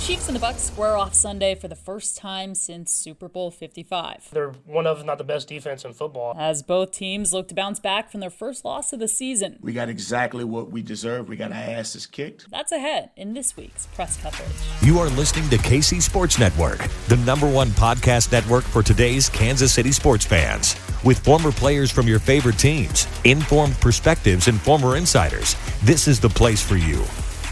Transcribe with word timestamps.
Chiefs 0.00 0.28
and 0.28 0.36
the 0.36 0.40
Bucs 0.40 0.60
square 0.60 0.96
off 0.96 1.12
Sunday 1.12 1.54
for 1.54 1.68
the 1.68 1.76
first 1.76 2.16
time 2.16 2.54
since 2.54 2.90
Super 2.90 3.28
Bowl 3.28 3.50
55. 3.50 4.30
They're 4.32 4.52
one 4.64 4.86
of, 4.86 5.04
not 5.04 5.18
the 5.18 5.24
best 5.24 5.46
defense 5.46 5.84
in 5.84 5.92
football. 5.92 6.34
As 6.38 6.62
both 6.62 6.90
teams 6.90 7.34
look 7.34 7.48
to 7.48 7.54
bounce 7.54 7.80
back 7.80 8.10
from 8.10 8.20
their 8.20 8.30
first 8.30 8.64
loss 8.64 8.94
of 8.94 8.98
the 8.98 9.08
season. 9.08 9.58
We 9.60 9.74
got 9.74 9.90
exactly 9.90 10.42
what 10.42 10.70
we 10.70 10.80
deserve. 10.80 11.28
We 11.28 11.36
got 11.36 11.52
our 11.52 11.58
asses 11.58 12.06
kicked. 12.06 12.50
That's 12.50 12.72
ahead 12.72 13.10
in 13.14 13.34
this 13.34 13.58
week's 13.58 13.86
press 13.88 14.16
coverage. 14.16 14.48
You 14.80 14.98
are 15.00 15.10
listening 15.10 15.50
to 15.50 15.58
KC 15.58 16.00
Sports 16.00 16.38
Network, 16.38 16.78
the 17.08 17.18
number 17.18 17.48
one 17.48 17.68
podcast 17.68 18.32
network 18.32 18.64
for 18.64 18.82
today's 18.82 19.28
Kansas 19.28 19.74
City 19.74 19.92
sports 19.92 20.24
fans. 20.24 20.76
With 21.04 21.18
former 21.18 21.52
players 21.52 21.90
from 21.90 22.08
your 22.08 22.20
favorite 22.20 22.58
teams, 22.58 23.06
informed 23.24 23.74
perspectives, 23.80 24.48
and 24.48 24.58
former 24.58 24.96
insiders, 24.96 25.56
this 25.82 26.08
is 26.08 26.18
the 26.18 26.30
place 26.30 26.66
for 26.66 26.76
you. 26.76 27.04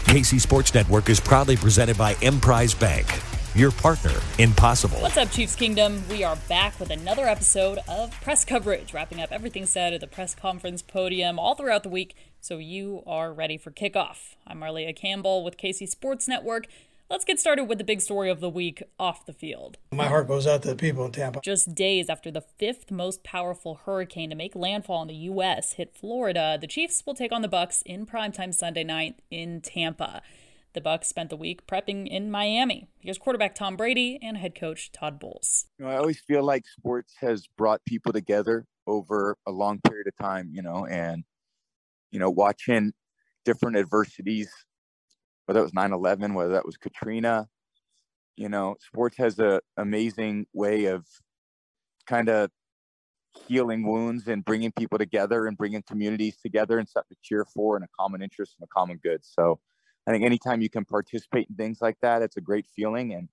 KC 0.09 0.41
Sports 0.41 0.73
Network 0.73 1.07
is 1.07 1.19
proudly 1.19 1.55
presented 1.55 1.95
by 1.95 2.15
Emprise 2.23 2.73
Bank, 2.73 3.05
your 3.53 3.69
partner 3.69 4.19
in 4.39 4.51
possible. 4.53 4.97
What's 4.97 5.17
up, 5.17 5.29
Chiefs 5.29 5.55
Kingdom? 5.55 6.01
We 6.09 6.23
are 6.23 6.35
back 6.49 6.79
with 6.79 6.89
another 6.89 7.27
episode 7.27 7.77
of 7.87 8.09
press 8.19 8.43
coverage, 8.43 8.91
wrapping 8.91 9.21
up 9.21 9.31
everything 9.31 9.67
said 9.67 9.93
at 9.93 10.01
the 10.01 10.07
press 10.07 10.33
conference 10.33 10.81
podium 10.81 11.37
all 11.37 11.53
throughout 11.53 11.83
the 11.83 11.89
week, 11.89 12.15
so 12.41 12.57
you 12.57 13.03
are 13.05 13.31
ready 13.31 13.55
for 13.55 13.69
kickoff. 13.69 14.33
I'm 14.47 14.61
Marlia 14.61 14.95
Campbell 14.95 15.43
with 15.43 15.57
KC 15.57 15.87
Sports 15.87 16.27
Network. 16.27 16.65
Let's 17.11 17.25
get 17.25 17.39
started 17.39 17.63
with 17.63 17.79
the 17.79 17.83
big 17.83 18.01
story 18.01 18.29
of 18.29 18.39
the 18.39 18.51
week 18.51 18.83
off 18.99 19.25
the 19.25 19.33
field. 19.33 19.79
My 19.91 20.05
heart 20.05 20.27
goes 20.27 20.45
out 20.45 20.61
to 20.61 20.67
the 20.67 20.75
people 20.75 21.03
in 21.05 21.11
Tampa. 21.11 21.41
Just 21.43 21.73
days 21.73 22.07
after 22.07 22.29
the 22.29 22.41
fifth 22.41 22.91
most 22.91 23.23
powerful 23.23 23.81
hurricane 23.83 24.29
to 24.29 24.35
make 24.35 24.55
landfall 24.55 25.01
in 25.01 25.07
the 25.07 25.15
U.S. 25.15 25.73
hit 25.73 25.95
Florida, 25.95 26.59
the 26.61 26.67
Chiefs 26.67 27.01
will 27.07 27.15
take 27.15 27.31
on 27.31 27.41
the 27.41 27.49
Bucs 27.49 27.81
in 27.83 28.05
primetime 28.05 28.53
Sunday 28.53 28.83
night 28.83 29.23
in 29.31 29.59
Tampa. 29.59 30.21
The 30.73 30.81
Bucs 30.81 31.05
spent 31.05 31.31
the 31.31 31.35
week 31.35 31.65
prepping 31.65 32.07
in 32.07 32.29
Miami. 32.29 32.87
Here's 32.99 33.17
quarterback 33.17 33.55
Tom 33.55 33.75
Brady 33.75 34.19
and 34.21 34.37
head 34.37 34.53
coach 34.53 34.91
Todd 34.91 35.19
Bowles. 35.19 35.65
You 35.79 35.85
know, 35.85 35.91
I 35.91 35.97
always 35.97 36.19
feel 36.19 36.43
like 36.43 36.67
sports 36.67 37.15
has 37.21 37.47
brought 37.57 37.83
people 37.85 38.13
together 38.13 38.67
over 38.85 39.35
a 39.47 39.51
long 39.51 39.79
period 39.81 40.05
of 40.05 40.15
time, 40.23 40.51
you 40.53 40.61
know, 40.61 40.85
and 40.85 41.23
you 42.11 42.19
know, 42.19 42.29
watching 42.29 42.93
different 43.45 43.77
adversities 43.77 44.51
whether 45.49 45.61
it 45.61 45.63
was 45.63 45.71
9-11 45.71 46.35
whether 46.35 46.51
that 46.51 46.65
was 46.65 46.77
katrina 46.77 47.47
you 48.37 48.49
know 48.49 48.75
sports 48.79 49.17
has 49.17 49.39
a 49.39 49.59
amazing 49.77 50.45
way 50.53 50.85
of 50.85 51.07
kind 52.05 52.29
of 52.29 52.51
healing 53.47 53.83
wounds 53.83 54.27
and 54.27 54.45
bringing 54.45 54.71
people 54.71 54.99
together 54.99 55.47
and 55.47 55.57
bringing 55.57 55.81
communities 55.81 56.37
together 56.37 56.77
and 56.77 56.87
something 56.87 57.15
to 57.15 57.21
cheer 57.23 57.45
for 57.51 57.75
and 57.75 57.83
a 57.83 57.87
common 57.99 58.21
interest 58.21 58.55
and 58.59 58.67
a 58.67 58.79
common 58.79 58.99
good. 59.01 59.25
So 59.25 59.59
i 60.05 60.11
think 60.11 60.23
anytime 60.23 60.61
you 60.61 60.69
can 60.69 60.85
participate 60.85 61.47
in 61.49 61.55
things 61.55 61.79
like 61.81 61.97
that 62.03 62.21
it's 62.21 62.37
a 62.37 62.41
great 62.41 62.67
feeling. 62.75 63.15
And 63.15 63.27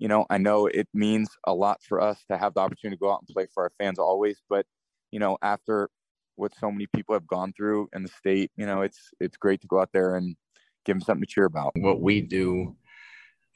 you 0.00 0.08
know 0.08 0.26
i 0.30 0.36
know 0.36 0.66
it 0.66 0.88
means 0.92 1.28
a 1.46 1.54
lot 1.54 1.80
for 1.80 2.00
us 2.00 2.24
to 2.28 2.36
have 2.38 2.54
the 2.54 2.60
opportunity 2.60 2.96
to 2.96 3.00
go 3.00 3.12
out 3.12 3.20
and 3.20 3.28
play 3.32 3.46
for 3.54 3.62
our 3.62 3.72
fans 3.78 4.00
always 4.00 4.42
but 4.48 4.66
you 5.12 5.20
know 5.20 5.38
after 5.42 5.90
what 6.34 6.52
so 6.58 6.72
many 6.72 6.88
people 6.96 7.14
have 7.14 7.26
gone 7.26 7.52
through 7.52 7.88
in 7.94 8.02
the 8.02 8.08
state 8.08 8.50
you 8.56 8.66
know 8.66 8.80
it's 8.82 9.10
it's 9.20 9.36
great 9.36 9.60
to 9.60 9.68
go 9.68 9.80
out 9.80 9.90
there 9.92 10.16
and 10.16 10.36
give 10.84 10.96
them 10.96 11.00
something 11.02 11.22
to 11.22 11.26
cheer 11.26 11.44
about. 11.44 11.72
What 11.76 12.00
we 12.00 12.20
do 12.20 12.76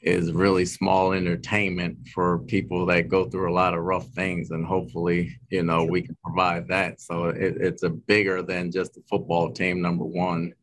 is 0.01 0.31
really 0.31 0.65
small 0.65 1.13
entertainment 1.13 1.97
for 2.13 2.39
people 2.39 2.85
that 2.85 3.09
go 3.09 3.25
through 3.27 3.51
a 3.51 3.53
lot 3.53 3.73
of 3.73 3.83
rough 3.83 4.07
things 4.09 4.51
and 4.51 4.65
hopefully 4.65 5.35
you 5.49 5.63
know 5.63 5.83
we 5.83 6.01
can 6.01 6.15
provide 6.23 6.67
that 6.67 7.01
so 7.01 7.25
it, 7.25 7.57
it's 7.59 7.83
a 7.83 7.89
bigger 7.89 8.43
than 8.43 8.71
just 8.71 8.93
the 8.93 9.01
football 9.09 9.51
team 9.51 9.81
number 9.81 10.03
one 10.03 10.53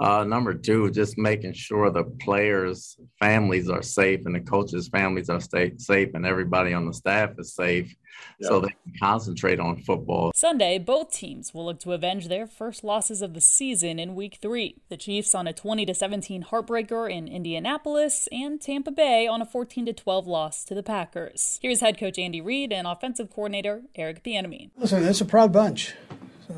uh, 0.00 0.24
number 0.24 0.54
two, 0.54 0.90
just 0.90 1.18
making 1.18 1.52
sure 1.52 1.90
the 1.90 2.04
players' 2.04 2.96
families 3.18 3.68
are 3.68 3.82
safe 3.82 4.24
and 4.24 4.34
the 4.34 4.40
coaches' 4.40 4.88
families 4.88 5.28
are 5.28 5.40
stay, 5.40 5.72
safe 5.76 6.08
and 6.14 6.24
everybody 6.24 6.72
on 6.72 6.86
the 6.86 6.94
staff 6.94 7.30
is 7.38 7.54
safe 7.54 7.94
yep. 8.38 8.48
so 8.48 8.60
they 8.60 8.68
can 8.68 8.94
concentrate 8.98 9.60
on 9.60 9.76
football. 9.76 10.32
Sunday, 10.34 10.78
both 10.78 11.12
teams 11.12 11.52
will 11.52 11.66
look 11.66 11.80
to 11.80 11.92
avenge 11.92 12.28
their 12.28 12.46
first 12.46 12.82
losses 12.82 13.20
of 13.20 13.34
the 13.34 13.42
season 13.42 13.98
in 13.98 14.14
week 14.14 14.38
three. 14.40 14.76
The 14.88 14.96
Chiefs 14.96 15.34
on 15.34 15.46
a 15.46 15.52
20 15.52 15.92
17 15.92 16.44
heartbreaker 16.44 17.10
in 17.10 17.28
Indianapolis 17.28 18.26
and 18.32 18.58
Tampa 18.58 18.90
Bay 18.90 19.26
on 19.26 19.42
a 19.42 19.46
14 19.46 19.92
12 19.92 20.26
loss 20.26 20.64
to 20.64 20.74
the 20.74 20.82
Packers. 20.82 21.58
Here's 21.60 21.80
head 21.80 21.98
coach 21.98 22.18
Andy 22.18 22.40
Reid 22.40 22.72
and 22.72 22.86
offensive 22.86 23.28
coordinator 23.28 23.82
Eric 23.94 24.24
Bieniemy. 24.24 24.70
Listen, 24.78 25.04
it's 25.04 25.20
a 25.20 25.26
proud 25.26 25.52
bunch. 25.52 25.94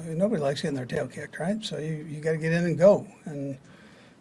Nobody 0.07 0.41
likes 0.43 0.63
getting 0.63 0.77
their 0.77 0.87
tail 0.87 1.07
kicked, 1.07 1.39
right? 1.39 1.63
So 1.65 1.79
you, 1.79 2.07
you 2.09 2.21
got 2.21 2.33
to 2.33 2.39
get 2.39 2.53
in 2.53 2.65
and 2.65 2.79
go, 2.79 3.07
and 3.25 3.59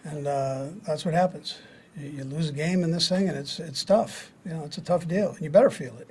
and 0.03 0.27
uh, 0.27 0.67
that's 0.85 1.05
what 1.05 1.13
happens. 1.13 1.57
You, 1.97 2.09
you, 2.09 2.23
lose 2.23 2.49
a 2.49 2.53
game 2.53 2.83
in 2.83 2.91
this 2.91 3.07
thing, 3.09 3.29
and 3.29 3.37
it's 3.37 3.59
it's 3.59 3.83
tough. 3.83 4.31
You 4.45 4.53
know, 4.53 4.63
it's 4.65 4.77
a 4.77 4.81
tough 4.81 5.07
deal, 5.07 5.31
and 5.31 5.41
you 5.41 5.49
better 5.49 5.69
feel 5.69 5.97
it. 5.97 6.09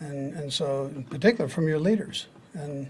And 0.00 0.34
and 0.34 0.52
so, 0.52 0.86
in 0.94 1.04
particular, 1.04 1.48
from 1.48 1.68
your 1.68 1.78
leaders, 1.78 2.26
and 2.54 2.88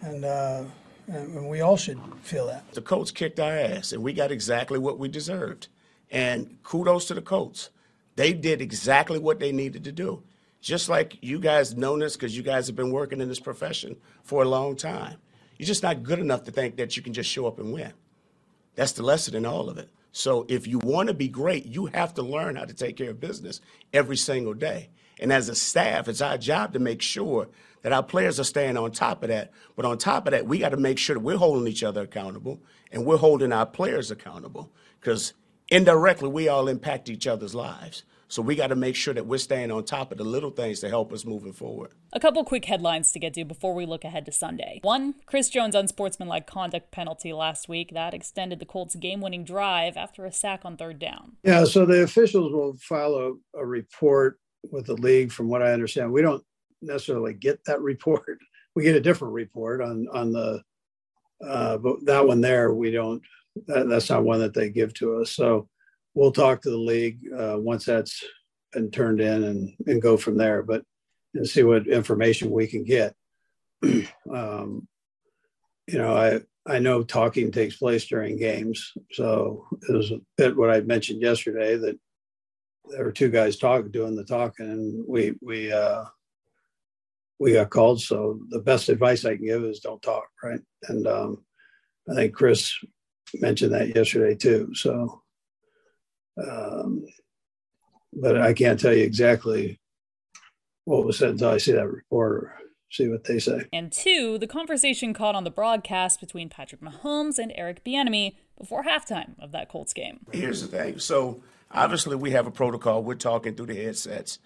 and. 0.00 0.24
Uh, 0.24 0.64
and 1.10 1.48
we 1.48 1.62
all 1.62 1.78
should 1.78 1.98
feel 2.20 2.46
that. 2.48 2.70
The 2.72 2.82
Colts 2.82 3.10
kicked 3.10 3.40
our 3.40 3.50
ass, 3.50 3.92
and 3.92 4.02
we 4.02 4.12
got 4.12 4.30
exactly 4.30 4.78
what 4.78 4.98
we 4.98 5.08
deserved. 5.08 5.68
And 6.10 6.58
kudos 6.62 7.06
to 7.06 7.14
the 7.14 7.22
Colts. 7.22 7.70
They 8.16 8.34
did 8.34 8.60
exactly 8.60 9.18
what 9.18 9.38
they 9.38 9.50
needed 9.50 9.84
to 9.84 9.92
do 9.92 10.22
just 10.60 10.88
like 10.88 11.18
you 11.22 11.38
guys 11.38 11.76
know 11.76 11.98
this 11.98 12.16
because 12.16 12.36
you 12.36 12.42
guys 12.42 12.66
have 12.66 12.76
been 12.76 12.92
working 12.92 13.20
in 13.20 13.28
this 13.28 13.40
profession 13.40 13.96
for 14.22 14.42
a 14.42 14.48
long 14.48 14.76
time. 14.76 15.18
You're 15.56 15.66
just 15.66 15.82
not 15.82 16.02
good 16.02 16.18
enough 16.18 16.44
to 16.44 16.50
think 16.50 16.76
that 16.76 16.96
you 16.96 17.02
can 17.02 17.12
just 17.12 17.30
show 17.30 17.46
up 17.46 17.58
and 17.58 17.72
win. 17.72 17.92
That's 18.74 18.92
the 18.92 19.02
lesson 19.02 19.34
in 19.34 19.44
all 19.44 19.68
of 19.68 19.78
it. 19.78 19.90
So 20.12 20.46
if 20.48 20.66
you 20.66 20.78
want 20.78 21.08
to 21.08 21.14
be 21.14 21.28
great, 21.28 21.66
you 21.66 21.86
have 21.86 22.14
to 22.14 22.22
learn 22.22 22.56
how 22.56 22.64
to 22.64 22.74
take 22.74 22.96
care 22.96 23.10
of 23.10 23.20
business 23.20 23.60
every 23.92 24.16
single 24.16 24.54
day. 24.54 24.90
And 25.20 25.32
as 25.32 25.48
a 25.48 25.54
staff, 25.54 26.08
it's 26.08 26.20
our 26.20 26.38
job 26.38 26.72
to 26.72 26.78
make 26.78 27.02
sure 27.02 27.48
that 27.82 27.92
our 27.92 28.02
players 28.02 28.40
are 28.40 28.44
staying 28.44 28.76
on 28.76 28.90
top 28.92 29.22
of 29.22 29.28
that. 29.28 29.52
But 29.76 29.84
on 29.84 29.98
top 29.98 30.26
of 30.26 30.32
that, 30.32 30.46
we 30.46 30.58
got 30.58 30.70
to 30.70 30.76
make 30.76 30.98
sure 30.98 31.14
that 31.14 31.20
we're 31.20 31.36
holding 31.36 31.66
each 31.66 31.82
other 31.82 32.02
accountable 32.02 32.60
and 32.90 33.04
we're 33.04 33.16
holding 33.16 33.52
our 33.52 33.66
players 33.66 34.10
accountable 34.10 34.72
because 35.00 35.34
indirectly 35.68 36.28
we 36.28 36.48
all 36.48 36.68
impact 36.68 37.08
each 37.08 37.26
other's 37.26 37.54
lives. 37.54 38.04
So 38.28 38.42
we 38.42 38.54
got 38.56 38.66
to 38.66 38.76
make 38.76 38.94
sure 38.94 39.14
that 39.14 39.26
we're 39.26 39.38
staying 39.38 39.70
on 39.70 39.84
top 39.84 40.12
of 40.12 40.18
the 40.18 40.24
little 40.24 40.50
things 40.50 40.80
to 40.80 40.88
help 40.90 41.14
us 41.14 41.24
moving 41.24 41.54
forward. 41.54 41.92
A 42.12 42.20
couple 42.20 42.44
quick 42.44 42.66
headlines 42.66 43.10
to 43.12 43.18
get 43.18 43.32
to 43.34 43.44
before 43.44 43.74
we 43.74 43.86
look 43.86 44.04
ahead 44.04 44.26
to 44.26 44.32
Sunday. 44.32 44.80
One, 44.82 45.14
Chris 45.24 45.48
Jones' 45.48 45.74
unsportsmanlike 45.74 46.46
conduct 46.46 46.90
penalty 46.90 47.32
last 47.32 47.70
week 47.70 47.90
that 47.94 48.12
extended 48.12 48.58
the 48.58 48.66
Colts' 48.66 48.96
game-winning 48.96 49.44
drive 49.44 49.96
after 49.96 50.26
a 50.26 50.32
sack 50.32 50.60
on 50.64 50.76
third 50.76 50.98
down. 50.98 51.36
Yeah, 51.42 51.64
so 51.64 51.86
the 51.86 52.02
officials 52.02 52.52
will 52.52 52.76
file 52.76 53.14
a, 53.14 53.58
a 53.58 53.64
report 53.64 54.38
with 54.70 54.86
the 54.86 54.94
league. 54.94 55.32
From 55.32 55.48
what 55.48 55.62
I 55.62 55.72
understand, 55.72 56.12
we 56.12 56.20
don't 56.20 56.44
necessarily 56.82 57.32
get 57.32 57.64
that 57.64 57.80
report. 57.80 58.38
We 58.76 58.84
get 58.84 58.94
a 58.94 59.00
different 59.00 59.34
report 59.34 59.80
on 59.80 60.06
on 60.12 60.30
the, 60.30 60.62
uh, 61.44 61.78
but 61.78 62.04
that 62.04 62.24
one 62.24 62.40
there 62.40 62.72
we 62.72 62.92
don't. 62.92 63.20
That, 63.66 63.88
that's 63.88 64.08
not 64.08 64.22
one 64.22 64.38
that 64.38 64.54
they 64.54 64.70
give 64.70 64.94
to 64.94 65.16
us. 65.16 65.32
So 65.32 65.68
we'll 66.14 66.32
talk 66.32 66.62
to 66.62 66.70
the 66.70 66.76
league 66.76 67.20
uh, 67.32 67.56
once 67.58 67.84
that's 67.84 68.24
and 68.74 68.92
turned 68.92 69.20
in 69.20 69.44
and, 69.44 69.72
and 69.86 70.02
go 70.02 70.16
from 70.16 70.36
there. 70.36 70.62
But 70.62 70.84
and 71.34 71.46
see 71.46 71.62
what 71.62 71.86
information 71.86 72.50
we 72.50 72.66
can 72.66 72.84
get. 72.84 73.14
um, 73.82 74.88
you 75.86 75.98
know, 75.98 76.14
I 76.14 76.40
I 76.66 76.78
know 76.78 77.02
talking 77.02 77.50
takes 77.50 77.76
place 77.76 78.06
during 78.06 78.36
games, 78.38 78.92
so 79.12 79.66
it 79.88 79.92
was 79.92 80.10
a 80.10 80.20
bit 80.36 80.56
what 80.56 80.70
I 80.70 80.80
mentioned 80.80 81.22
yesterday 81.22 81.76
that 81.76 81.98
there 82.90 83.04
were 83.04 83.12
two 83.12 83.30
guys 83.30 83.56
talking, 83.56 83.90
doing 83.90 84.16
the 84.16 84.24
talking, 84.24 84.70
and 84.70 85.04
we 85.06 85.34
we 85.40 85.72
uh, 85.72 86.04
we 87.38 87.52
got 87.54 87.70
called. 87.70 88.00
So 88.00 88.40
the 88.48 88.60
best 88.60 88.88
advice 88.88 89.24
I 89.24 89.36
can 89.36 89.46
give 89.46 89.64
is 89.64 89.80
don't 89.80 90.02
talk, 90.02 90.28
right? 90.42 90.60
And 90.88 91.06
um, 91.06 91.44
I 92.10 92.14
think 92.14 92.34
Chris 92.34 92.74
mentioned 93.34 93.74
that 93.74 93.94
yesterday 93.94 94.34
too. 94.34 94.70
So, 94.74 95.22
um, 96.46 97.04
but 98.12 98.40
I 98.40 98.52
can't 98.52 98.78
tell 98.78 98.94
you 98.94 99.04
exactly 99.04 99.78
what 100.84 101.04
was 101.04 101.18
said 101.18 101.30
until 101.30 101.50
I 101.50 101.58
see 101.58 101.72
that 101.72 101.88
report 101.88 102.32
or 102.32 102.54
see 102.90 103.08
what 103.08 103.24
they 103.24 103.38
say. 103.38 103.66
And 103.72 103.92
two, 103.92 104.38
the 104.38 104.46
conversation 104.46 105.12
caught 105.12 105.34
on 105.34 105.44
the 105.44 105.50
broadcast 105.50 106.20
between 106.20 106.48
Patrick 106.48 106.80
Mahomes 106.80 107.38
and 107.38 107.52
Eric 107.54 107.84
Bieniemy 107.84 108.36
before 108.58 108.84
halftime 108.84 109.38
of 109.38 109.52
that 109.52 109.68
Colts 109.68 109.92
game. 109.92 110.20
Here's 110.32 110.62
the 110.62 110.68
thing. 110.68 110.98
So 110.98 111.42
obviously 111.70 112.16
we 112.16 112.30
have 112.30 112.46
a 112.46 112.50
protocol. 112.50 113.02
We're 113.02 113.14
talking 113.14 113.54
through 113.54 113.66
the 113.66 113.76
headsets. 113.76 114.38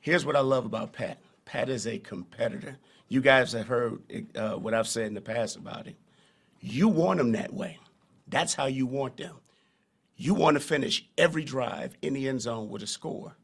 Here's 0.00 0.24
what 0.24 0.36
I 0.36 0.40
love 0.40 0.64
about 0.64 0.92
Pat. 0.92 1.18
Pat 1.44 1.68
is 1.68 1.86
a 1.86 1.98
competitor. 1.98 2.78
You 3.08 3.20
guys 3.20 3.52
have 3.52 3.66
heard 3.66 4.00
uh, 4.36 4.52
what 4.52 4.74
I've 4.74 4.88
said 4.88 5.06
in 5.06 5.14
the 5.14 5.20
past 5.20 5.56
about 5.56 5.86
him. 5.86 5.96
You 6.60 6.88
want 6.88 7.20
him 7.20 7.32
that 7.32 7.52
way. 7.52 7.78
That's 8.28 8.54
how 8.54 8.66
you 8.66 8.86
want 8.86 9.16
them. 9.16 9.34
You 10.22 10.34
want 10.34 10.54
to 10.54 10.60
finish 10.60 11.04
every 11.18 11.42
drive 11.42 11.96
in 12.00 12.12
the 12.12 12.28
end 12.28 12.42
zone 12.42 12.68
with 12.68 12.84
a 12.84 12.86
score. 12.86 13.34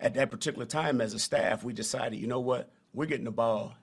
At 0.00 0.14
that 0.14 0.32
particular 0.32 0.66
time, 0.66 1.00
as 1.00 1.14
a 1.14 1.20
staff, 1.20 1.62
we 1.62 1.72
decided, 1.72 2.18
you 2.18 2.26
know 2.26 2.40
what, 2.40 2.72
we're 2.92 3.06
getting 3.06 3.24
the 3.24 3.30
ball, 3.30 3.76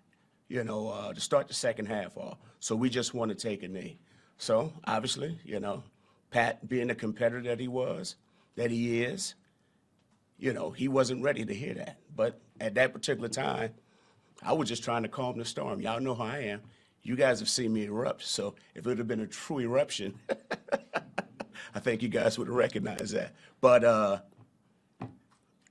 you 0.50 0.62
know, 0.65 0.89
uh, 0.89 1.13
to 1.13 1.21
start 1.21 1.48
the 1.48 1.53
second 1.53 1.86
half 1.86 2.18
off. 2.18 2.39
So 2.59 2.75
we 2.75 2.89
just 2.89 3.13
want 3.13 3.30
to 3.30 3.36
take 3.36 3.63
a 3.63 3.69
knee. 3.69 4.00
So 4.38 4.74
obviously, 4.83 5.39
you 5.45 5.62
know, 5.62 5.83
Pat 6.30 6.68
being 6.68 6.88
the 6.88 6.95
competitor 6.95 7.44
that 7.44 7.62
he 7.62 7.69
was, 7.69 8.18
that 8.57 8.69
he 8.69 9.01
is, 9.01 9.36
you 10.38 10.51
know, 10.51 10.71
he 10.71 10.89
wasn't 10.89 11.24
ready 11.24 11.45
to 11.45 11.53
hear 11.53 11.75
that. 11.75 12.00
But 12.13 12.42
at 12.59 12.75
that 12.75 12.92
particular 12.92 13.30
time, 13.30 13.75
I 14.44 14.51
was 14.51 14.68
just 14.68 14.83
trying 14.83 15.03
to 15.03 15.09
calm 15.09 15.38
the 15.38 15.45
storm. 15.45 15.80
Y'all 15.80 16.01
know 16.01 16.15
how 16.15 16.25
I 16.25 16.39
am 16.39 16.59
you 17.03 17.15
guys 17.15 17.39
have 17.39 17.50
seen 17.50 17.74
me 17.74 17.86
erupt. 17.86 18.24
So 18.24 18.56
if 18.75 18.86
it 18.86 18.89
would 18.89 18.98
have 18.98 19.07
been 19.07 19.21
a 19.21 19.27
true 19.27 19.59
eruption, 19.59 20.19
I 21.73 21.79
think 21.79 22.01
you 22.01 22.09
guys 22.09 22.38
would 22.38 22.50
recognize 22.50 23.12
that. 23.12 23.33
But 23.59 23.83
uh, 23.83 24.19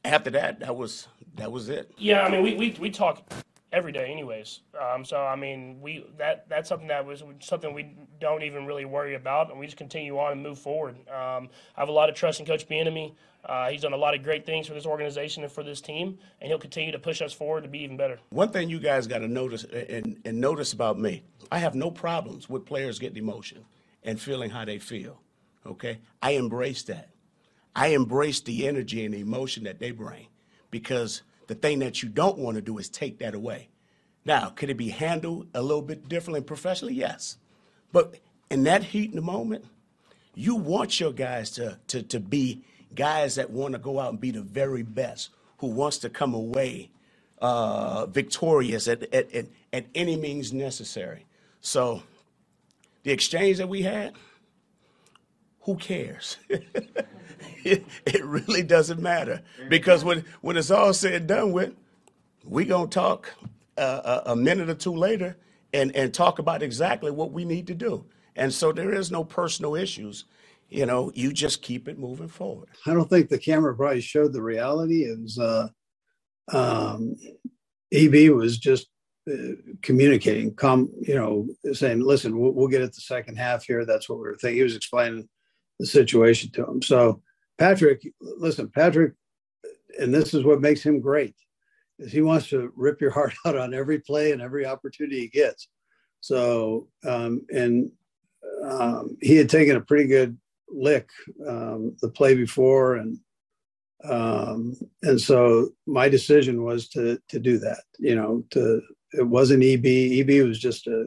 after 0.04 0.30
that, 0.30 0.60
that 0.60 0.74
was 0.74 1.08
that 1.36 1.50
was 1.50 1.68
it. 1.68 1.92
Yeah, 1.98 2.22
I 2.22 2.30
mean, 2.30 2.42
we 2.42 2.54
we, 2.54 2.76
we 2.80 2.90
talk 2.90 3.30
every 3.72 3.92
day, 3.92 4.10
anyways. 4.10 4.60
Um, 4.80 5.04
so 5.04 5.18
I 5.18 5.36
mean, 5.36 5.80
we 5.80 6.04
that 6.18 6.48
that's 6.48 6.68
something 6.68 6.88
that 6.88 7.04
was 7.04 7.22
something 7.40 7.74
we 7.74 7.94
don't 8.20 8.42
even 8.42 8.66
really 8.66 8.84
worry 8.84 9.14
about, 9.14 9.50
and 9.50 9.58
we 9.58 9.66
just 9.66 9.76
continue 9.76 10.18
on 10.18 10.32
and 10.32 10.42
move 10.42 10.58
forward. 10.58 10.96
Um, 11.08 11.48
I 11.76 11.80
have 11.80 11.88
a 11.88 11.92
lot 11.92 12.08
of 12.08 12.14
trust 12.14 12.40
in 12.40 12.46
Coach 12.46 12.68
Bieniemy. 12.68 13.14
Uh, 13.44 13.70
he's 13.70 13.80
done 13.80 13.94
a 13.94 13.96
lot 13.96 14.14
of 14.14 14.22
great 14.22 14.44
things 14.44 14.66
for 14.66 14.74
this 14.74 14.84
organization 14.84 15.42
and 15.42 15.50
for 15.50 15.62
this 15.62 15.80
team, 15.80 16.18
and 16.40 16.48
he'll 16.48 16.58
continue 16.58 16.92
to 16.92 16.98
push 16.98 17.22
us 17.22 17.32
forward 17.32 17.62
to 17.62 17.68
be 17.68 17.78
even 17.78 17.96
better. 17.96 18.18
One 18.28 18.50
thing 18.50 18.68
you 18.68 18.78
guys 18.78 19.06
got 19.06 19.18
to 19.18 19.28
notice 19.28 19.64
and, 19.64 20.20
and 20.26 20.40
notice 20.40 20.74
about 20.74 20.98
me, 20.98 21.22
I 21.50 21.58
have 21.58 21.74
no 21.74 21.90
problems 21.90 22.50
with 22.50 22.66
players 22.66 22.98
getting 22.98 23.16
emotion 23.16 23.64
and 24.02 24.20
feeling 24.20 24.50
how 24.50 24.66
they 24.66 24.78
feel. 24.78 25.20
Okay, 25.66 25.98
I 26.22 26.32
embrace 26.32 26.82
that. 26.84 27.10
I 27.74 27.88
embrace 27.88 28.40
the 28.40 28.66
energy 28.66 29.04
and 29.04 29.14
the 29.14 29.20
emotion 29.20 29.64
that 29.64 29.78
they 29.78 29.90
bring 29.90 30.26
because 30.70 31.22
the 31.46 31.54
thing 31.54 31.80
that 31.80 32.02
you 32.02 32.08
don't 32.08 32.38
want 32.38 32.56
to 32.56 32.62
do 32.62 32.78
is 32.78 32.88
take 32.88 33.18
that 33.18 33.34
away. 33.34 33.68
Now, 34.24 34.50
could 34.50 34.70
it 34.70 34.76
be 34.76 34.90
handled 34.90 35.48
a 35.54 35.62
little 35.62 35.82
bit 35.82 36.08
differently 36.08 36.42
professionally? 36.42 36.94
Yes. 36.94 37.36
But 37.92 38.16
in 38.50 38.64
that 38.64 38.84
heat 38.84 39.10
in 39.10 39.16
the 39.16 39.22
moment, 39.22 39.64
you 40.34 40.56
want 40.56 41.00
your 41.00 41.12
guys 41.12 41.50
to, 41.52 41.78
to, 41.88 42.02
to 42.02 42.20
be 42.20 42.64
guys 42.94 43.36
that 43.36 43.50
want 43.50 43.72
to 43.72 43.78
go 43.78 44.00
out 44.00 44.10
and 44.10 44.20
be 44.20 44.30
the 44.30 44.42
very 44.42 44.82
best, 44.82 45.30
who 45.58 45.68
wants 45.68 45.98
to 45.98 46.10
come 46.10 46.34
away 46.34 46.90
uh, 47.40 48.06
victorious 48.06 48.88
at, 48.88 49.02
at, 49.14 49.32
at, 49.34 49.46
at 49.72 49.86
any 49.94 50.16
means 50.16 50.52
necessary. 50.52 51.26
So 51.60 52.02
the 53.02 53.12
exchange 53.12 53.58
that 53.58 53.68
we 53.68 53.82
had, 53.82 54.12
who 55.60 55.76
cares? 55.76 56.38
it, 56.48 57.84
it 58.06 58.24
really 58.24 58.62
doesn't 58.62 59.00
matter 59.00 59.42
because 59.68 60.04
when, 60.04 60.24
when 60.40 60.56
it's 60.56 60.70
all 60.70 60.92
said 60.92 61.14
and 61.14 61.28
done 61.28 61.52
with, 61.52 61.74
we're 62.44 62.66
gonna 62.66 62.88
talk 62.88 63.34
uh, 63.76 64.20
a, 64.26 64.32
a 64.32 64.36
minute 64.36 64.68
or 64.70 64.74
two 64.74 64.94
later 64.94 65.36
and, 65.72 65.94
and 65.94 66.12
talk 66.12 66.38
about 66.38 66.62
exactly 66.62 67.10
what 67.10 67.32
we 67.32 67.44
need 67.44 67.66
to 67.66 67.74
do. 67.74 68.04
And 68.36 68.52
so 68.52 68.72
there 68.72 68.94
is 68.94 69.10
no 69.10 69.24
personal 69.24 69.74
issues 69.74 70.24
you 70.70 70.86
know, 70.86 71.10
you 71.14 71.32
just 71.32 71.62
keep 71.62 71.88
it 71.88 71.98
moving 71.98 72.28
forward. 72.28 72.68
I 72.86 72.94
don't 72.94 73.10
think 73.10 73.28
the 73.28 73.38
camera 73.38 73.74
probably 73.74 74.00
showed 74.00 74.32
the 74.32 74.42
reality. 74.42 75.02
It 75.02 75.20
was, 75.20 75.38
uh, 75.38 75.68
um, 76.52 77.16
EB 77.92 78.30
was 78.30 78.56
just 78.56 78.86
uh, 79.30 79.54
communicating, 79.82 80.54
come, 80.54 80.90
you 81.00 81.16
know, 81.16 81.48
saying, 81.72 82.00
listen, 82.00 82.38
we'll, 82.38 82.52
we'll, 82.52 82.68
get 82.68 82.82
it 82.82 82.94
the 82.94 83.00
second 83.00 83.36
half 83.36 83.64
here. 83.64 83.84
That's 83.84 84.08
what 84.08 84.18
we 84.18 84.22
were 84.22 84.36
thinking. 84.36 84.58
He 84.58 84.62
was 84.62 84.76
explaining 84.76 85.28
the 85.80 85.86
situation 85.86 86.50
to 86.52 86.64
him. 86.64 86.82
So, 86.82 87.22
Patrick, 87.58 88.06
listen, 88.20 88.68
Patrick, 88.68 89.14
and 89.98 90.14
this 90.14 90.34
is 90.34 90.44
what 90.44 90.60
makes 90.60 90.82
him 90.82 91.00
great, 91.00 91.34
is 91.98 92.12
he 92.12 92.20
wants 92.20 92.48
to 92.50 92.72
rip 92.76 93.00
your 93.00 93.10
heart 93.18 93.34
out 93.44 93.56
on 93.56 93.74
every 93.74 93.98
play 93.98 94.32
and 94.32 94.40
every 94.40 94.66
opportunity 94.66 95.20
he 95.20 95.28
gets. 95.28 95.68
So, 96.20 96.88
um, 97.04 97.46
and 97.48 97.90
um, 98.62 99.16
he 99.22 99.36
had 99.36 99.48
taken 99.48 99.76
a 99.76 99.80
pretty 99.80 100.06
good 100.06 100.38
lick 100.68 101.08
um, 101.48 101.96
the 102.02 102.10
play 102.10 102.34
before, 102.34 102.96
and 102.96 103.18
um, 104.04 104.76
and 105.02 105.20
so 105.20 105.70
my 105.86 106.10
decision 106.10 106.62
was 106.62 106.88
to 106.90 107.18
to 107.28 107.38
do 107.38 107.58
that. 107.58 107.82
You 107.98 108.16
know, 108.16 108.44
to 108.50 108.82
it 109.12 109.26
wasn't 109.26 109.64
EB. 109.64 109.86
EB 109.86 110.46
was 110.46 110.58
just 110.58 110.86
a 110.86 111.06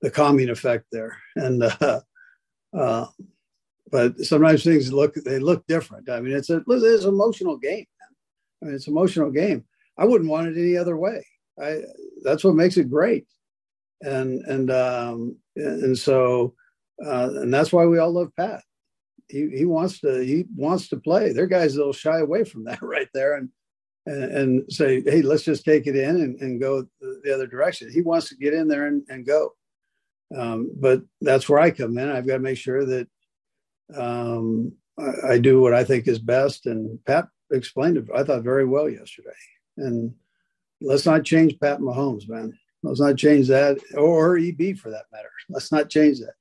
the 0.00 0.10
calming 0.10 0.48
effect 0.48 0.86
there, 0.92 1.18
and 1.34 1.64
uh, 1.64 2.00
uh, 2.72 3.06
but 3.90 4.18
sometimes 4.18 4.64
things 4.64 4.92
look 4.92 5.14
they 5.14 5.38
look 5.38 5.66
different. 5.66 6.08
I 6.08 6.20
mean, 6.20 6.34
it's 6.34 6.50
a 6.50 6.62
it's 6.66 7.04
an 7.04 7.10
emotional 7.10 7.56
game. 7.56 7.86
I 8.62 8.66
mean, 8.66 8.74
it's 8.74 8.86
an 8.86 8.92
emotional 8.92 9.30
game. 9.30 9.64
I 9.98 10.04
wouldn't 10.04 10.30
want 10.30 10.48
it 10.48 10.60
any 10.60 10.76
other 10.76 10.96
way. 10.96 11.24
I 11.62 11.82
that's 12.22 12.44
what 12.44 12.54
makes 12.54 12.76
it 12.76 12.90
great, 12.90 13.26
and 14.02 14.40
and 14.46 14.70
um, 14.70 15.36
and 15.56 15.98
so 15.98 16.54
uh, 17.04 17.30
and 17.36 17.52
that's 17.52 17.72
why 17.72 17.86
we 17.86 17.98
all 17.98 18.12
love 18.12 18.30
Pat 18.36 18.62
he, 19.30 19.48
he 19.54 19.64
wants 19.64 20.00
to 20.00 20.24
he 20.24 20.44
wants 20.56 20.88
to 20.88 20.96
play. 20.96 21.32
There 21.32 21.44
are 21.44 21.48
guys 21.48 21.74
that'll 21.74 21.92
shy 21.92 22.18
away 22.18 22.44
from 22.44 22.64
that 22.64 22.82
right 22.82 23.08
there 23.14 23.36
and 23.36 23.48
and, 24.06 24.24
and 24.24 24.72
say, 24.72 25.02
hey, 25.02 25.22
let's 25.22 25.44
just 25.44 25.64
take 25.64 25.86
it 25.86 25.94
in 25.94 26.16
and, 26.16 26.40
and 26.40 26.60
go 26.60 26.86
the 27.00 27.32
other 27.32 27.46
direction. 27.46 27.92
He 27.92 28.00
wants 28.00 28.30
to 28.30 28.36
get 28.36 28.54
in 28.54 28.66
there 28.66 28.86
and, 28.86 29.02
and 29.10 29.26
go. 29.26 29.52
Um, 30.34 30.70
but 30.74 31.02
that's 31.20 31.48
where 31.48 31.60
I 31.60 31.70
come 31.70 31.98
in. 31.98 32.08
I've 32.08 32.26
got 32.26 32.34
to 32.34 32.40
make 32.40 32.56
sure 32.56 32.86
that 32.86 33.08
um, 33.96 34.72
I, 34.98 35.32
I, 35.32 35.38
do 35.38 35.60
what 35.60 35.74
I 35.74 35.84
think 35.84 36.06
is 36.06 36.18
best. 36.18 36.66
And 36.66 37.02
Pat 37.04 37.28
explained 37.52 37.96
it, 37.96 38.06
I 38.14 38.22
thought, 38.22 38.42
very 38.42 38.64
well 38.64 38.88
yesterday. 38.88 39.30
And 39.76 40.14
let's 40.80 41.06
not 41.06 41.24
change 41.24 41.58
Pat 41.60 41.80
Mahomes, 41.80 42.28
man. 42.28 42.52
Let's 42.82 43.00
not 43.00 43.16
change 43.16 43.48
that, 43.48 43.78
or 43.96 44.38
EB 44.38 44.76
for 44.76 44.90
that 44.90 45.04
matter. 45.12 45.30
Let's 45.50 45.70
not 45.70 45.90
change 45.90 46.20
that 46.20 46.32